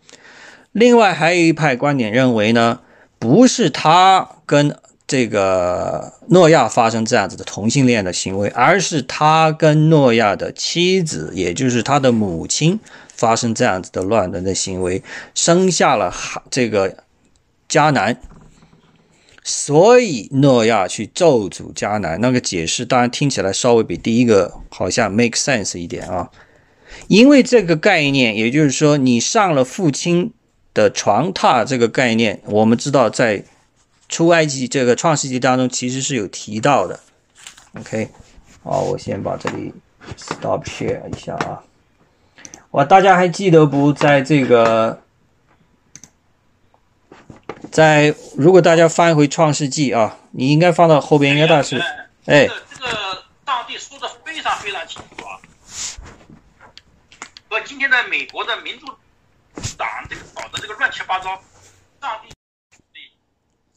[0.72, 2.80] 另外还有一派观点认为呢，
[3.18, 4.76] 不是他跟。
[5.06, 12.78] 这个诺亚发生这样子的同性恋的行为，而是他跟诺亚的妻子，也就是他的母亲，
[13.12, 15.02] 发生这样子的乱伦的行为，
[15.34, 16.14] 生下了
[16.48, 16.94] 这个
[17.68, 18.20] 迦南，
[19.42, 22.20] 所以诺亚去咒诅迦南。
[22.20, 26.30] 那个解释当然听起来稍微比第一个好像 make sense 一点啊，
[27.08, 30.32] 因为这个概念，也就是说你上了父亲
[30.74, 33.44] 的床榻这个概念，我们知道在。
[34.10, 36.98] 出埃及这个创世纪当中其实是有提到的
[37.78, 38.08] ，OK，
[38.64, 39.72] 好，我先把这里
[40.16, 41.62] stop share 一下啊。
[42.72, 43.92] 哇，大家还记得不？
[43.92, 45.00] 在这个，
[47.70, 51.78] 在如果大家翻回创世纪啊，你应该放到后边，应该大是，
[52.26, 55.38] 哎，这个上帝说的非常非常清楚啊，
[57.48, 58.86] 和今天的美国的民主
[59.76, 61.30] 党这个搞的这个乱七八糟，
[62.00, 62.28] 上帝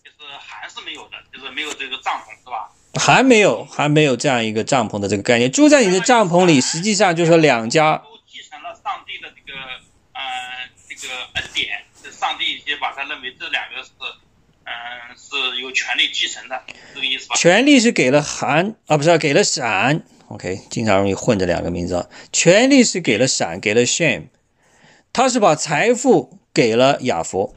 [0.04, 0.18] 就是。
[0.40, 2.72] 还是没有的，就是没有这个帐篷，是吧？
[2.96, 5.52] 还没有，还没有这样一个帐篷的这个概念。
[5.52, 9.60] 住在你的帐篷里，实际上就是两家都继承了上帝的这个，
[10.14, 10.24] 呃，
[10.88, 11.84] 这个恩典。
[12.20, 13.90] 上帝也把他认为这两个是，
[14.66, 14.72] 嗯，
[15.18, 16.62] 是有权利继承的，
[16.94, 17.36] 这个意思吧？
[17.36, 20.04] 权利是给了韩啊，不是给了闪。
[20.30, 22.10] OK，经常容易混这两个名字啊。
[22.32, 24.28] 权利是给了闪，给了 Shame，
[25.12, 27.54] 他是把财富给了雅佛。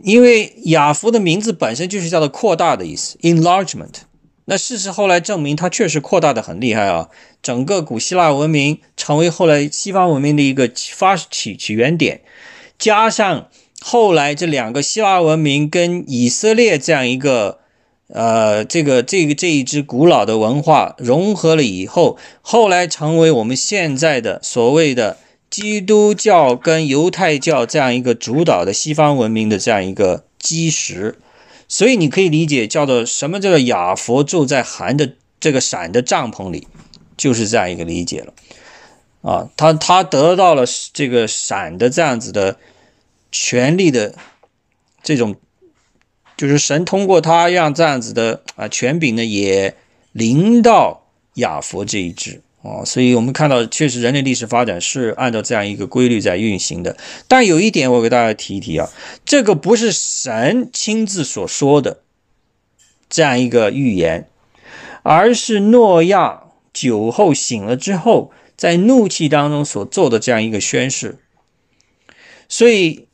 [0.00, 4.02] 因为雅弗的名字本身就是叫做扩大的意思，enlargement。
[4.50, 7.10] 那事实后来证明，它确实扩大的很厉害啊！
[7.42, 12.22] 整个古希腊文明成为后来西方文明的一个发起起源点，
[12.78, 13.50] 加上
[13.82, 17.58] 后来这两个希腊文明跟以色列这样一个
[18.08, 25.18] 呃这个这个这一支古老的文化融合了以后，后来成为我们现在的所谓的
[25.50, 31.18] 基督教跟犹太教这样一个主导的西方文明的这样一个基石。
[31.68, 36.66] 所以你可以理解叫做什么叫做雅佛住在寒的这个闪的帐篷里，
[37.16, 38.32] 就是这样一个理解了。
[39.20, 42.56] 啊，他他得到了这个闪的这样子的
[43.30, 44.14] 权力的
[45.02, 45.36] 这种，
[46.36, 49.76] 就是神通过他让这样子的啊权柄呢也
[50.12, 51.02] 临到
[51.34, 52.40] 雅佛这一支。
[52.62, 56.96] 哦，所以我们看到，确实人类历史发展是按照这样一个规律在运行的。
[57.26, 58.88] 但有一点，我给大家提一提啊，
[59.24, 62.02] 这个不是神亲自所说的
[63.08, 64.28] 这样一个预言，
[65.02, 66.42] 而是诺亚
[66.72, 71.18] 酒后醒了之后，在怒气当中所做的这样一个宣誓。
[72.48, 73.07] 所以。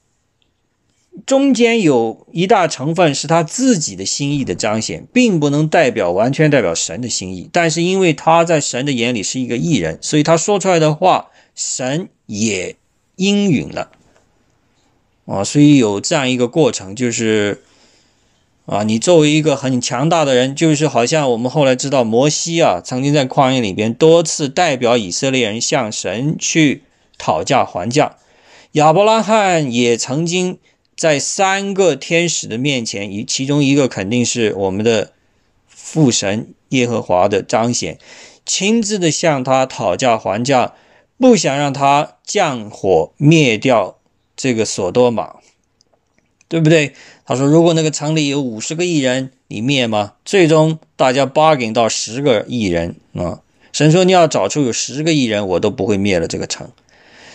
[1.26, 7.48] 中间有一大成分是他自己的心意的彰显，并不能代表完全代表神的心意。
[7.52, 12.74] 但是因为他在神的眼里是一个艺人，所以他说出来的话，神也
[13.16, 13.92] 应允了。
[15.24, 17.62] 啊，所以有这样一个过程，就是
[18.66, 26.82] 啊，你作为一个很强大的人，就是好像我们后来知道摩西啊，曾经在旷野里边多次代表以色列人向神去
[27.16, 28.16] 讨价还价，
[28.72, 30.58] 亚伯拉罕也曾经。
[30.96, 35.12] 在三个天使的面前，一其中一个肯定是我们的
[35.66, 37.98] 父神耶和华的彰显，
[38.46, 40.74] 亲自的向他讨价还价，
[41.18, 43.98] 不想让他降火灭掉
[44.36, 45.36] 这个索多玛，
[46.48, 46.92] 对不对？
[47.26, 53.40] 他说：“如果那个城里有五十个艺人，你灭吗？”最终大家 bargain 到十个艺人啊，
[53.72, 56.70] 神说：“你要找出有十个艺人，我都不会灭了这个城。”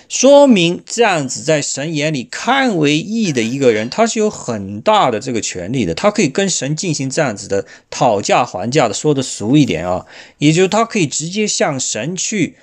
[0.09, 8.93] 说明这样子，在神眼里看为义的一个人，他是有很大的这个权利的，他可以跟神进行这样子的讨价还价的。
[8.95, 10.07] 说的俗一点啊，
[10.39, 12.57] 也就是他可以直接向神去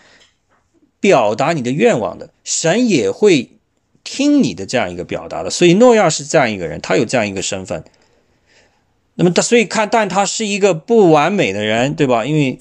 [0.99, 3.53] 表达你的愿望的，神也会
[4.03, 5.49] 听你的这样一个表达的。
[5.49, 7.85] 所以诺亚是这样一个人，他有这样一个身份。
[9.15, 12.27] 那么他所以看，但他是一个不完美的人，对吧？
[12.27, 12.59] 因为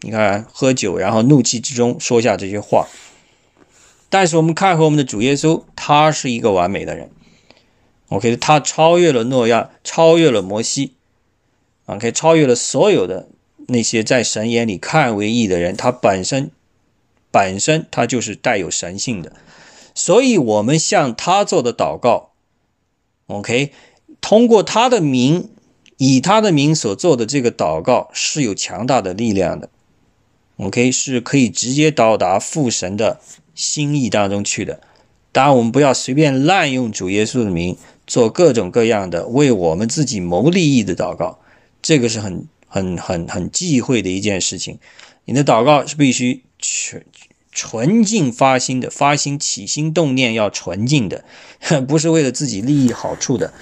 [0.00, 2.88] 你看喝酒，然后怒气之中说下这些话。
[4.08, 7.10] 但是我们看和我们的主耶稣，他是一个完美的人。
[8.08, 10.92] OK，他超越了诺亚，超越了摩西
[11.86, 13.28] ，OK，超越了所有的
[13.66, 15.76] 那些在神眼里看为义的人。
[15.76, 16.52] 他本身
[17.32, 19.32] 本身他就是带有神性的，
[19.92, 22.30] 所以我们向他做的祷告
[23.26, 23.72] ，OK，
[24.20, 25.50] 通过他的名，
[25.96, 29.68] 以他的名所做的这个祷告是有强大的力量的。
[30.56, 33.20] OK，是可以直接到达父神的。
[33.56, 34.82] 心意当中去的，
[35.32, 37.74] 当然我们不要随便滥用主耶稣的名
[38.06, 41.38] 做各种各样的为我们自己谋利益的祷告，
[41.80, 44.78] 这个是很很很很忌讳的一件事情。
[45.24, 47.02] 你的祷告是必须纯
[47.50, 51.24] 纯净发心的，发心起心动念要纯净的，
[51.88, 53.54] 不是为了自己利益好处的，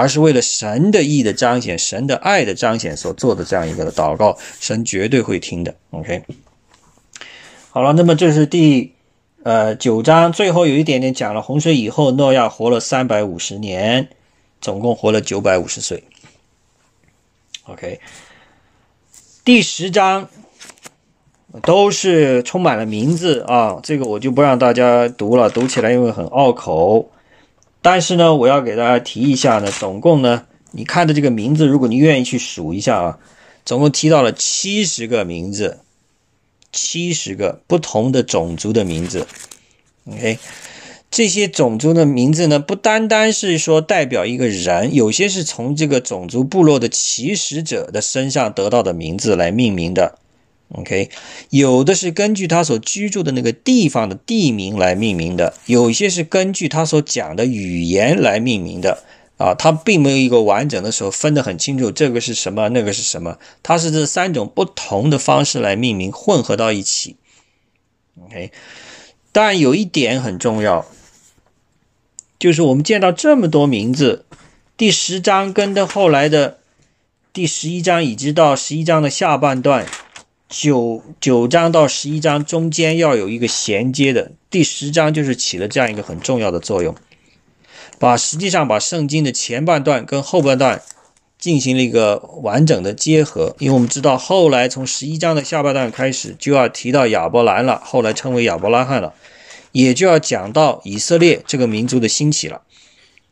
[0.00, 5.74] 而是为了神的意的彰显，神的爱的彰显所做的这样一个祷告，神绝对会听的。
[5.90, 6.22] OK，
[7.70, 8.94] 好了，那么这是第。
[9.42, 14.10] 呃，九章最后有一点点讲了洪水以后，诺亚活了三百五十年，
[14.60, 16.04] 总共活了九百五十岁。
[17.64, 18.00] OK，
[19.42, 20.28] 第十章
[21.62, 27.10] 都是充满了名字啊，这个我就不让大家读了，读起来因为很拗口。
[27.82, 33.18] 但是呢，我要给大家提一下呢，总共呢，你看的这个名字，如果你愿意去数一下啊，
[33.64, 35.80] 总共提到了七十个名字。
[36.72, 39.26] 七十个不同的种族的名字
[40.06, 40.38] ，OK，
[41.10, 50.20] 这些种族的名字呢，不单单是说代表一个人，有些是从这个种族部落的起始者的身上得到的名字来命名的
[50.72, 51.10] ，OK，
[51.50, 59.04] 有的是根据他所居住的那个地方的地名来命名的，有些是根据他所讲的语言来命名的。
[59.40, 67.16] 啊，它并没有一个完整的时候分得很清楚，这个是什么，那个是什么，它是这三种不同的方式来命名混合到一起。
[68.22, 68.52] OK，
[69.32, 70.84] 但有一点很重要，
[72.38, 74.26] 就是我们见到这么多名字，
[74.76, 76.58] 第十章跟着后来的
[77.32, 79.86] 第十一章，以及到十一章的下半段，
[80.50, 86.96] 九九章到十一章中间要有一个衔接的，第十章就是起了这样一个很重要的作用。
[88.00, 90.82] 把实际上把圣经的前半段跟后半段
[91.38, 99.14] 进行了一个完整的结合，因为我们知道后来从十一章的下半段开始就要提到亚伯兰了，后来称为亚伯拉罕了，
[99.70, 102.62] 也就要讲到以色列这个民族的兴起了。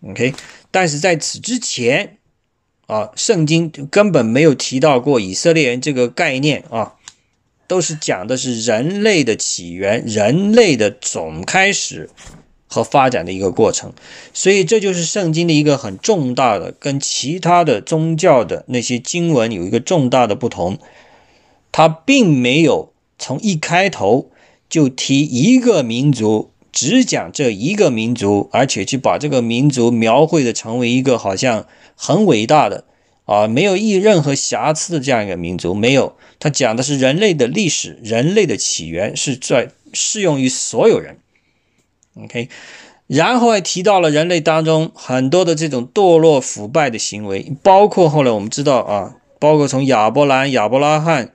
[0.09, 0.35] OK，
[0.71, 2.19] 但是在此之前
[2.87, 6.95] 啊，圣经根本没有提到过以色列人这个概念啊，
[7.69, 12.11] 都是讲的是人类的起源、人类的总开始
[12.67, 13.93] 和发展的一个过程，
[14.35, 20.79] 所以这就是圣经的一个很重大的，跟其他的宗教的那些经文有一个重大的不同，
[21.71, 24.31] 它并没有从一开头
[24.69, 26.51] 就提一个民族。
[26.71, 31.67] 只讲这一个民族，而且去把这个民族描绘的成为一个好像
[31.97, 32.85] 很伟大的
[33.29, 36.17] 啊，没有一任何瑕疵的这样一个民族，没有。
[36.39, 41.19] 他讲的是人类的历史，人类的起源是在适用于所有人。
[42.17, 42.49] OK，
[43.07, 51.33] 然后还提到了人类当中很多的这种堕落腐败的行为，包括后来我们知道啊，包括从亚伯兰、亚伯拉罕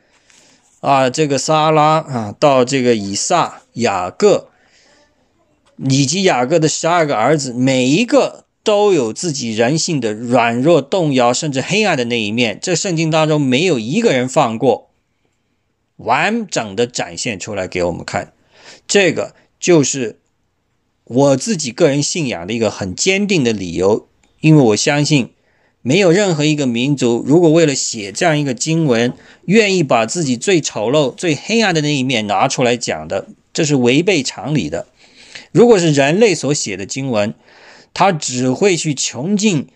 [0.80, 4.50] 啊，这个撒拉啊，到这个以撒、雅各。
[5.90, 12.58] 以及雅各的十二个儿子，每一个都有自己人性的软弱、动摇，甚至黑暗的那一面。
[12.62, 14.90] 这圣经当中没有一个人放过，
[15.98, 18.34] 完整的展现出来给我们看。
[18.88, 20.20] 这个就是
[21.04, 24.08] 我自己个人信仰的一个很坚定的理由，
[24.40, 25.32] 因为我相信，
[25.82, 29.14] 没有任何一个民族，如果为了写这样一个经文，
[29.46, 34.88] 愿意把自己最丑陋、最黑暗的那一面拿出来讲的，这是违背常理的。
[35.52, 37.34] 如果是人类所写的经文，
[37.94, 39.68] 他只会去穷尽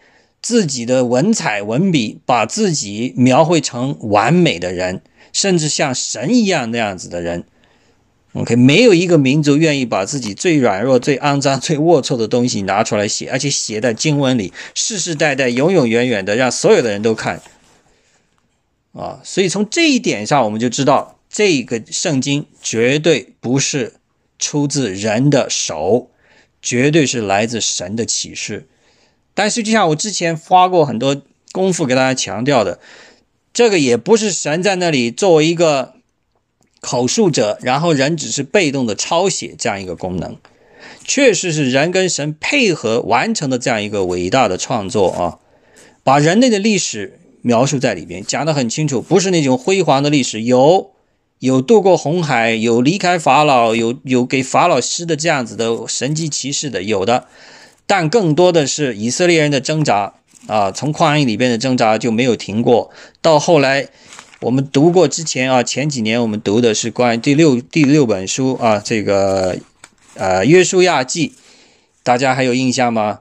[0.41, 5.01] 自己的文采文笔，把自己描绘成完美的人，
[5.31, 7.45] 甚至像神一样那样子的人。
[8.33, 17.41] OK，没有一个民族愿意把自己最软弱、最肮脏、最龌龊的东西拿出来写，而且写在经文里，世世代代、永永远远的让所有的人都看。
[18.93, 23.93] 啊，所以从这一点上，我们就知道这个圣经绝对不是。
[24.39, 26.11] 出自人的手，
[26.61, 28.67] 绝对是来自神的启示。
[29.33, 32.79] 但实际上我之前花过很多功夫给大家强调的，
[33.53, 35.93] 这个也不是神在那里作为一个
[36.79, 40.37] 口述者，然后人只是被动的抄写这样一个功能。
[41.03, 45.39] 确实是人跟神配合完成的这样一个伟大的创作啊！
[46.03, 50.91] 把人类的历史描述在里边，讲得很清楚，不是那种辉煌的历史，有。
[51.39, 57.27] 有渡过红海，有离开法老，有有给法老施的这样子的神迹奇事的，有的，
[57.85, 60.13] 但更多的是以色列人的挣扎
[60.47, 62.89] 啊，从旷野里边的挣扎就没有停过。
[63.21, 63.87] 到后来，
[64.41, 69.57] 我们读过之前啊，前几年我们读的是关于第六第六本书啊，这个
[70.15, 71.33] 呃约书亚记，
[72.01, 73.19] 大家还有印象吗？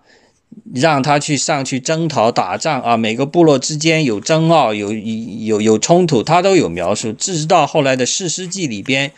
[0.74, 7.12] 让他去上去征讨打仗啊，每个部落之间有争拗，有有有冲突，他都有描述。
[7.12, 9.12] 直到后来的士师记里边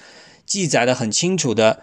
[0.45, 1.81] 记载的很清楚的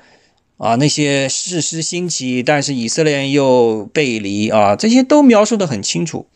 [0.57, 6.27] 啊，那些士师兴起，但是以色列又背离啊，这些都描述的很清楚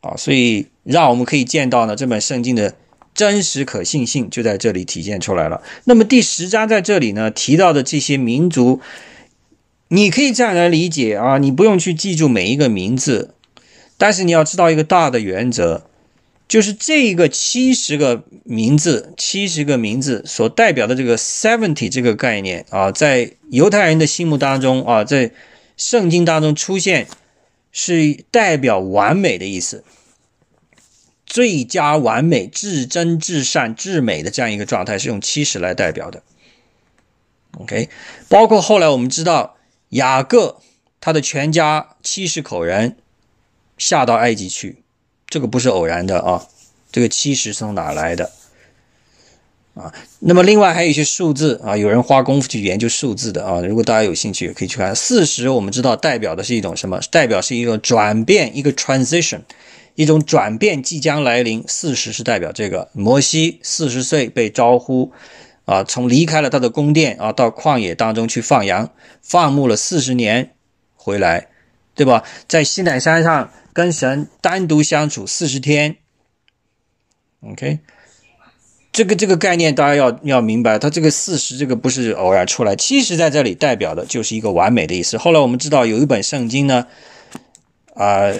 [0.00, 2.74] 啊，所以让我们可以见到呢，这本圣经的
[3.14, 5.62] 真实可信性就在这里体现出来了。
[5.84, 8.80] 那么第十章在这里呢提到的这些民族。
[9.94, 13.32] 你可以这样来理解啊，你不用去记住每一个名字，
[13.96, 15.84] 但是你要知道一个大的原则，
[16.48, 25.30] 就是这个七十个名字，七十个名字所代表的这个 seventy 这个概念啊，在犹太人的心目当中啊，在
[25.76, 27.06] 圣经当中出现，
[27.70, 29.84] 是代表完美的意思，
[31.24, 36.24] 最佳完美、至真、至善、至美的这样一个状态，是用七十来代表的。
[37.58, 37.88] OK，
[38.28, 39.53] 包括后来我们知道。
[39.94, 40.60] 雅各
[41.00, 42.96] 他的全家七十口人
[43.76, 44.82] 下到埃及去，
[45.28, 46.46] 这个不是偶然的啊！
[46.90, 48.30] 这个七十从哪来的
[49.74, 49.92] 啊？
[50.20, 53.60] 那么另外还有一些数字啊，有人花功夫去研究数字的啊。
[53.60, 55.48] 如果大家有兴趣，可以去看四十。
[55.48, 57.00] 我们知道代表的是一种什么？
[57.10, 59.42] 代表是一个转变，一个 transition，
[59.94, 61.62] 一种转变即将来临。
[61.68, 65.12] 四十是代表这个摩西四十岁被招呼。
[65.66, 68.90] 啊，从离开了他的宫殿啊，到旷野当中去放羊，
[69.22, 70.54] 放牧了四十年，
[70.94, 71.48] 回来，
[71.94, 72.22] 对吧？
[72.46, 75.96] 在西乃山上跟神单独相处四十天。
[77.40, 77.78] OK，
[78.92, 85.16] 这个这个概念大家要要明白，它这个四十这个不是偶然出来，七十在这里代表的就是一个完美的意思。
[85.16, 86.86] 后来我们知道有一本圣经呢，
[87.94, 88.34] 啊，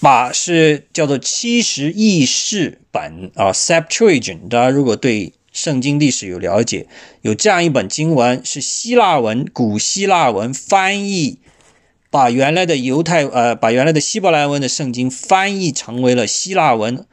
[0.00, 5.34] 把是叫做七十译释本啊，Septuagint，大家如果对。
[5.54, 6.86] 圣经历史有了解，
[7.22, 11.38] 有这样一本经文是希腊文、古希腊文翻译
[12.10, 17.06] 把原来的犹太呃，把原来的希伯来文的圣经翻译成为了希腊文，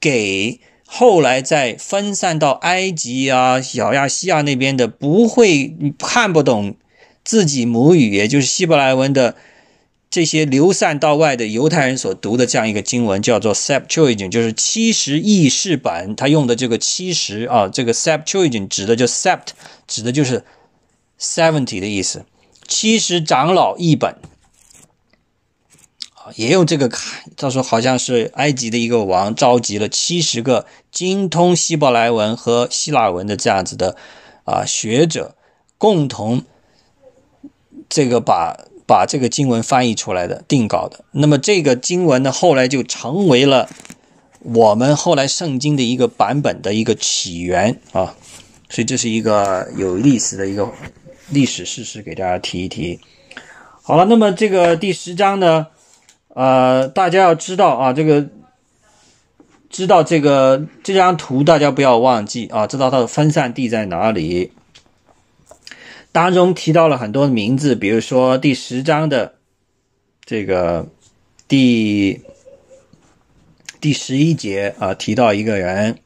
[0.00, 6.76] 给后来在分散到埃及啊、小亚细亚那边的不会看不懂
[7.24, 9.36] 自己母语，也就是希伯来文的
[10.10, 16.16] 这些流散到外的犹太人所读的这样一个经文，叫做 Septuagint，就是七十译式版。
[16.16, 19.50] 他用的这个七十啊，这个 Septuagint 指的就 Sept，
[19.86, 20.44] 指的就是
[21.20, 22.24] seventy 的意思，
[22.66, 24.16] 七十长老译本。
[26.34, 33.96] 也有这个看，他说好像是埃及的一个王召集了七十个精通希伯来文和希腊文的这样子的
[34.44, 35.36] 啊学者，
[35.78, 36.44] 共同
[37.88, 41.04] 这个把把这个经文翻译出来的定稿的。
[41.12, 43.68] 那么这个经文呢，后来就成为了
[44.40, 48.16] 我们后来圣经的一个版本的一个起源啊。
[48.68, 50.68] 所以这是一个有历史的一个
[51.28, 52.98] 历史事实，给大家提一提。
[53.80, 55.68] 好了，那么这个第十章呢？
[56.34, 58.26] 呃，大家要知道啊，这个
[59.68, 64.50] 知道这个这张图，大家不要忘记啊，知道它的分散地在哪里。
[66.12, 69.34] 当中提到了很多名字，比如说第十章的
[70.24, 70.86] 这个
[71.46, 72.20] 第
[73.80, 75.98] 第十一节啊，提到一个人。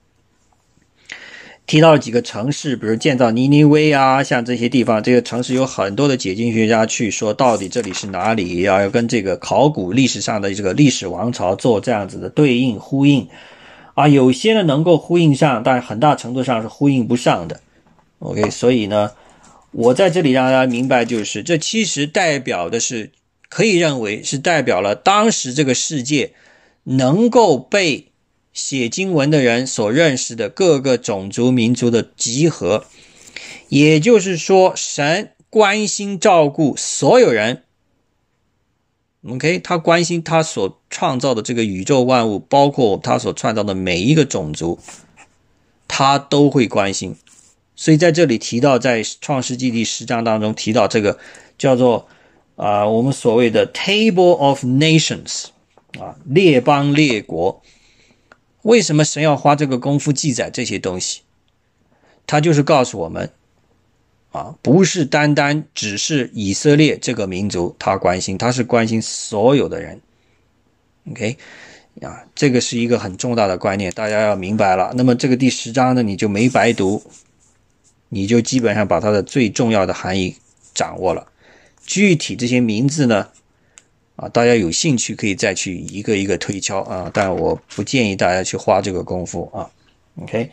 [1.66, 8.60] 提到了几个城市，比如建造尼尼微啊，像这些地方，这个城市有很多的解经学家去说，到底这里是哪里？
[8.60, 13.26] 要要跟这个考古历史上的这个历史王朝做这样子的对应呼应
[13.94, 14.06] 啊。
[14.06, 17.58] 有些呢能够呼应上，但很大程度上是呼应不上的。
[18.18, 19.12] OK，所以呢，
[19.74, 23.12] 我在这里让大家明白，就是这其实代表的是，
[23.48, 26.32] 可以认为是代表了当时这个世界
[26.84, 28.08] 能够被。
[28.54, 32.84] 写经文的人所认识的各个种族民族的集合，
[33.68, 37.64] 也就是说，神关心照顾所有人。
[39.28, 44.78] OK，他关心他所创造的这个宇宙万物，包括他所创造的每一个种族，
[45.88, 47.16] 他都会关心。
[47.76, 51.18] 所以在这里提到，在创世纪第十章当中提到这个
[51.58, 52.06] 叫做
[52.56, 55.46] 啊，我们所谓的 Table of Nations
[55.98, 57.62] 啊，列邦列国。
[58.62, 61.20] 为什么神要花这个功夫记载这些东西？
[62.26, 63.30] 他就是告诉我们，
[64.30, 70.00] 啊，不是单单只是以色列这个民族他关心，他是关心所有的人。
[71.10, 71.36] OK，
[72.00, 74.94] 啊，这个是一个很重大的观念，大家要明白了。
[74.96, 77.02] 那么这个第十章呢，你就没白读，
[78.14, 80.36] 你就基本上把它的最重要的含义
[80.72, 81.26] 掌握了。
[81.84, 83.26] 具体这些名字呢？
[84.14, 89.68] 啊，大家有兴趣可以再去一个一个推敲啊，但我不建议大家去花这个功夫啊。
[90.22, 90.48] OK，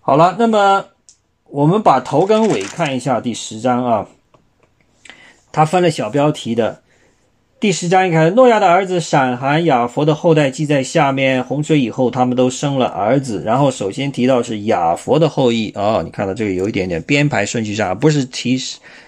[0.00, 0.86] 好了，那么
[1.44, 4.08] 我们把头跟尾看一下第十章啊，
[5.52, 6.80] 它分了小标题的。
[7.58, 11.42] 第十章一开始，诺亚的儿子闪、含、雅佛的后代记在下面。
[11.42, 13.42] 洪水以后，他们都生了儿子。
[13.46, 18.58] 然后首先提到是雅佛的后裔哦，你看到这个有一点点编排顺序上不是提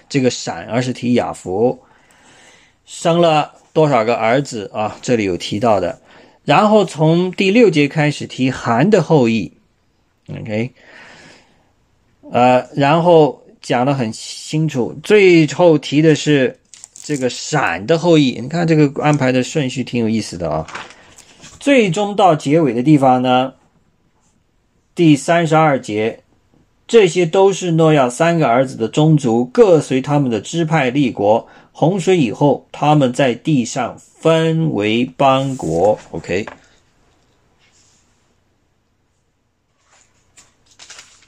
[0.09, 1.77] 这个闪，而是提雅佛
[2.85, 3.53] 生了。
[3.71, 4.97] 多少个儿子啊？
[4.99, 6.01] 这里有提到的，
[6.43, 9.53] 然后从第六节开始提韩的后裔
[10.27, 10.71] ，OK，
[12.31, 16.58] 呃，然后讲的很清楚，最后提的是
[17.09, 18.39] 这个闪的后裔。
[18.39, 20.67] 你看这个安排的顺序挺有意思的啊。
[21.59, 23.55] 最终到结尾的地方呢，
[24.93, 26.21] 第三十二节，
[26.87, 31.47] 这些都是诺亚三个儿子的宗族，各随他们的支派立国。
[31.71, 35.97] 洪水以后，他们在地上分为邦国。
[36.11, 36.45] OK，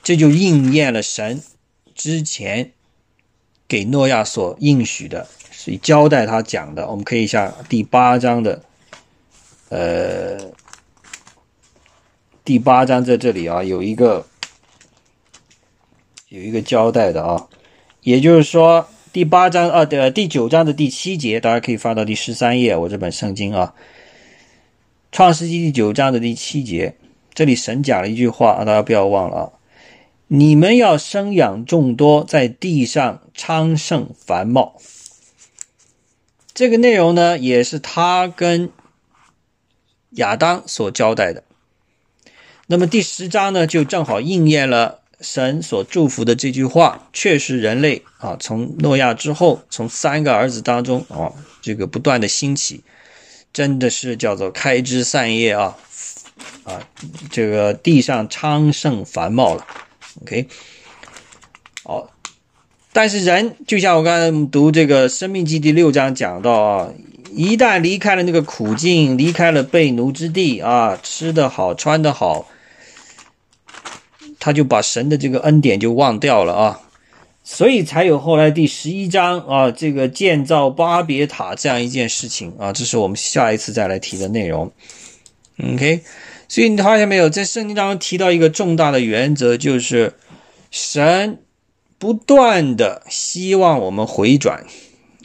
[0.04, 1.42] 这就应验了神
[1.96, 2.74] 之前
[3.68, 5.28] 给诺亚所应许的，
[5.64, 6.90] 所以交代他讲的。
[6.90, 8.64] 我们可以下第八章的，
[9.70, 10.40] 呃，
[12.44, 14.26] 第八章在这里啊，有一个
[16.30, 17.48] 有一个交代的啊，
[18.02, 18.88] 也就是说。
[19.14, 22.78] 第八章啊的第九章的第七节，大家可以翻到第十三页。
[22.78, 23.74] 我这本圣经啊，
[25.12, 26.96] 《创世纪》第九章的第七节，
[27.34, 29.52] 这里神讲了一句话啊，大家不要忘了啊，
[30.28, 34.78] 你们要生养众多，在地上昌盛繁茂。
[36.54, 38.70] 这个内容呢，也是他跟
[40.12, 41.44] 亚当所交代的。
[42.68, 45.00] 那么第十章呢，就正好应验了。
[45.22, 51.32] 神所祝福的这句话，确实人类啊，从诺亚之后，从三个儿子当中啊，
[51.62, 52.84] 这个不断的兴起，
[53.54, 55.78] 真的是叫做开枝散叶啊，
[56.64, 56.90] 啊，
[57.30, 59.68] 这个地上昌盛繁茂了。
[60.24, 60.48] OK，
[61.84, 62.10] 好，
[62.94, 66.90] 但是人就像我刚才读这个《生命记》第六章讲到啊，
[67.32, 72.48] 一旦离开了那个苦境，离开了被奴之地啊，吃得好，穿得好，
[74.40, 76.82] 他就把神的这个恩典就忘掉了啊，
[77.46, 84.70] 所以才有后来第十一章啊，这个建造巴别塔这样一件事情啊，这是我们下一次再来提的内容。
[85.64, 86.02] OK，
[86.50, 90.14] 所以你发现没有，在圣经当中提到一个重大的原则，就是
[90.72, 91.40] 神
[92.02, 94.66] 不断的希望我们回转。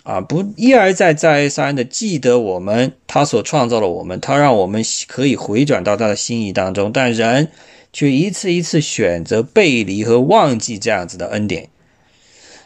[0.05, 7.49] 啊，不一而再、再而三的记得我们，他所创造了我们，他让我们可以回转到他的心意当中，但人
[7.93, 11.71] 却一次一次选择背离和忘记这样子的恩典，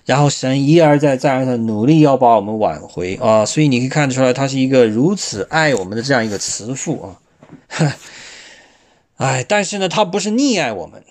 [0.04, 7.16] 然后神一而再、再而三努力要把我们挽回啊，所以你可以看得出来，他是一个如此爱我们的这样一个慈父啊，
[9.16, 11.02] 哎，但是呢，他不是溺爱我们。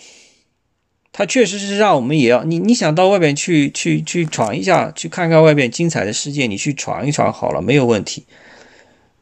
[1.19, 8.23] 他确实是让我们也要你，你想到外边去去去闯一下，去看看外边精彩的世界，你去闯一闯好了，没有问题。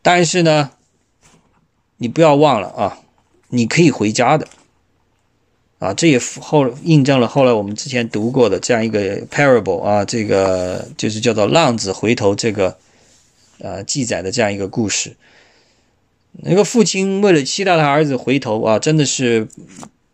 [0.03, 0.69] 但是呢，
[1.97, 2.99] 你不要忘了啊，
[3.49, 4.47] 你可以回家的
[5.79, 12.77] 啊，这也后印证了后来我们之前读过的这样一个 parable 啊，这个就是叫做浪子回头这个
[13.57, 15.15] 呃记载的这样一个故事。
[16.43, 19.47] 那个父亲为了期待他儿子回头啊，真的是。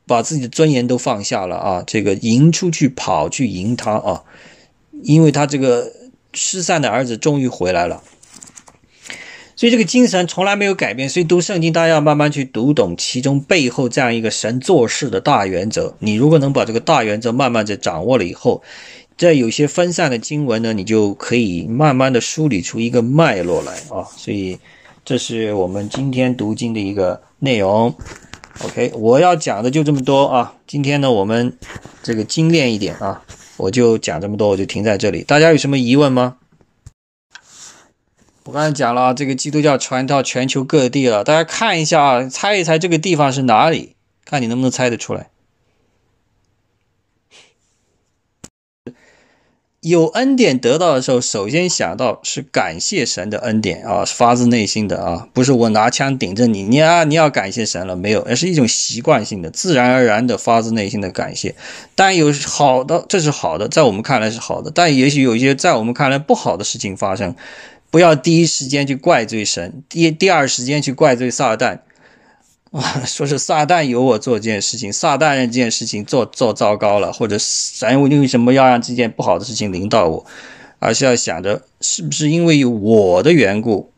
[0.06, 1.84] 把自己的尊严都放下了啊！
[1.88, 4.24] 这个迎出去跑去迎他啊，
[5.02, 5.92] 因为他这个
[6.34, 8.04] 失散的儿子终于回来了，
[9.56, 11.08] 所以这个精神从来没有改变。
[11.08, 15.96] 所以读圣经，大家要慢慢去读懂其中背后这样一个神做事的大原则。
[16.00, 18.62] 你如果能把这个大原则慢慢的掌握了以后，
[19.18, 24.04] 在有些分散的经文呢，你就可以慢慢的梳理出一个脉络来啊。
[24.18, 24.60] 所以
[25.06, 27.96] 这是我们今天读经的一个内容。
[28.62, 30.54] OK，我要讲的就这么多啊。
[30.68, 31.58] 今天呢，我们
[32.02, 33.24] 这个精炼一点啊，
[33.58, 35.24] 我就讲这么多，我就停在这里。
[35.24, 36.38] 大家有什么疑问吗？
[38.46, 43.96] 我刚才讲了，这个基督教传到全球各地了，大家看一下啊，猜一猜这个地方是哪里？
[44.24, 45.30] 看你能不能猜得出来。
[49.84, 58.22] 有恩典得到的时候，首先想到是感谢神的恩典啊，发自内心的啊，不是我拿枪顶着你，你啊你要感谢神了没有？
[58.22, 61.54] 而是一种习惯性的、自然而然的发自内心的感谢。
[61.96, 67.36] 但有好的，这是好的，在我们看来是好的，但也许有一些在我们看来不好的事情发生，
[67.92, 71.80] 不要第一时间去怪罪神，第第二时间去怪罪撒旦。
[72.74, 80.26] 啊， 说是撒旦由我做这件事情，撒旦让这件事情做做糟糕了，或者神为什么要让这件不好的事情临到我，
[80.80, 83.92] 而是要想着是不是因为我的缘故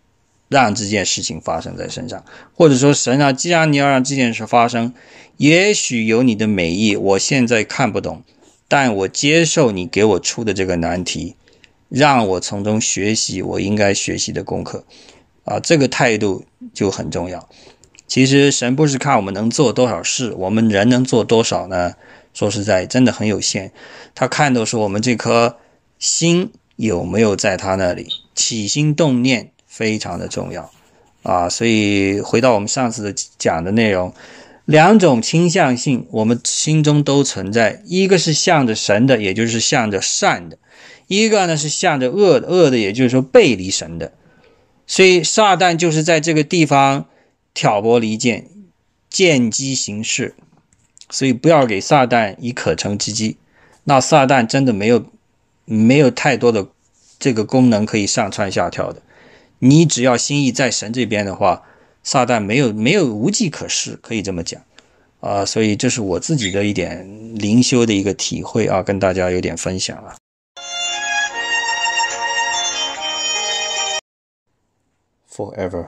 [0.49, 4.93] 让这件事情发生在身上，或者说神啊，既然你要让这件事发生，
[5.37, 8.23] 也许有你的美意，我现在看不懂，
[8.67, 11.37] 但我接受你给我出的这个难题，
[11.87, 14.83] 让我从中学习我应该学习的功课，
[15.45, 17.47] 啊，这个态度就很重要。
[18.07, 21.93] 其实神不是看我们能做多少事，我们人能做多少呢？
[22.35, 23.71] 说实在，真的很有限。
[24.13, 25.57] 他看的是我们这颗
[25.97, 30.69] 心有没有在他那里，起心动念非常的重要
[31.23, 31.49] 啊。
[31.49, 34.13] 所以回到我们上次的讲的内容，
[34.65, 40.57] 两种倾向性我们心中都存在，一个是向着神的，也就是向着善的；
[41.07, 44.11] 一个呢是向着恶的，恶的也就是说背离神的。
[44.85, 47.05] 所以撒旦就是在这个地方。
[47.55, 48.47] 挑拨离间，
[49.09, 50.35] 见机行事，
[51.09, 53.37] 所以不要给撒旦以可乘之机。
[53.85, 55.05] 那撒旦真的没有
[55.63, 56.67] 没有太多的
[57.17, 59.01] 这个功能可以上蹿下跳的。
[59.59, 61.63] 你只要心意在神这边的话，
[62.03, 64.61] 撒旦没有没有无计可施，可以这么讲
[65.21, 65.45] 啊。
[65.45, 70.17] 所以这是我自己的一点灵修的一个体会啊，跟大家有点分享了。
[75.33, 75.87] Forever。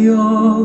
[0.00, 0.59] your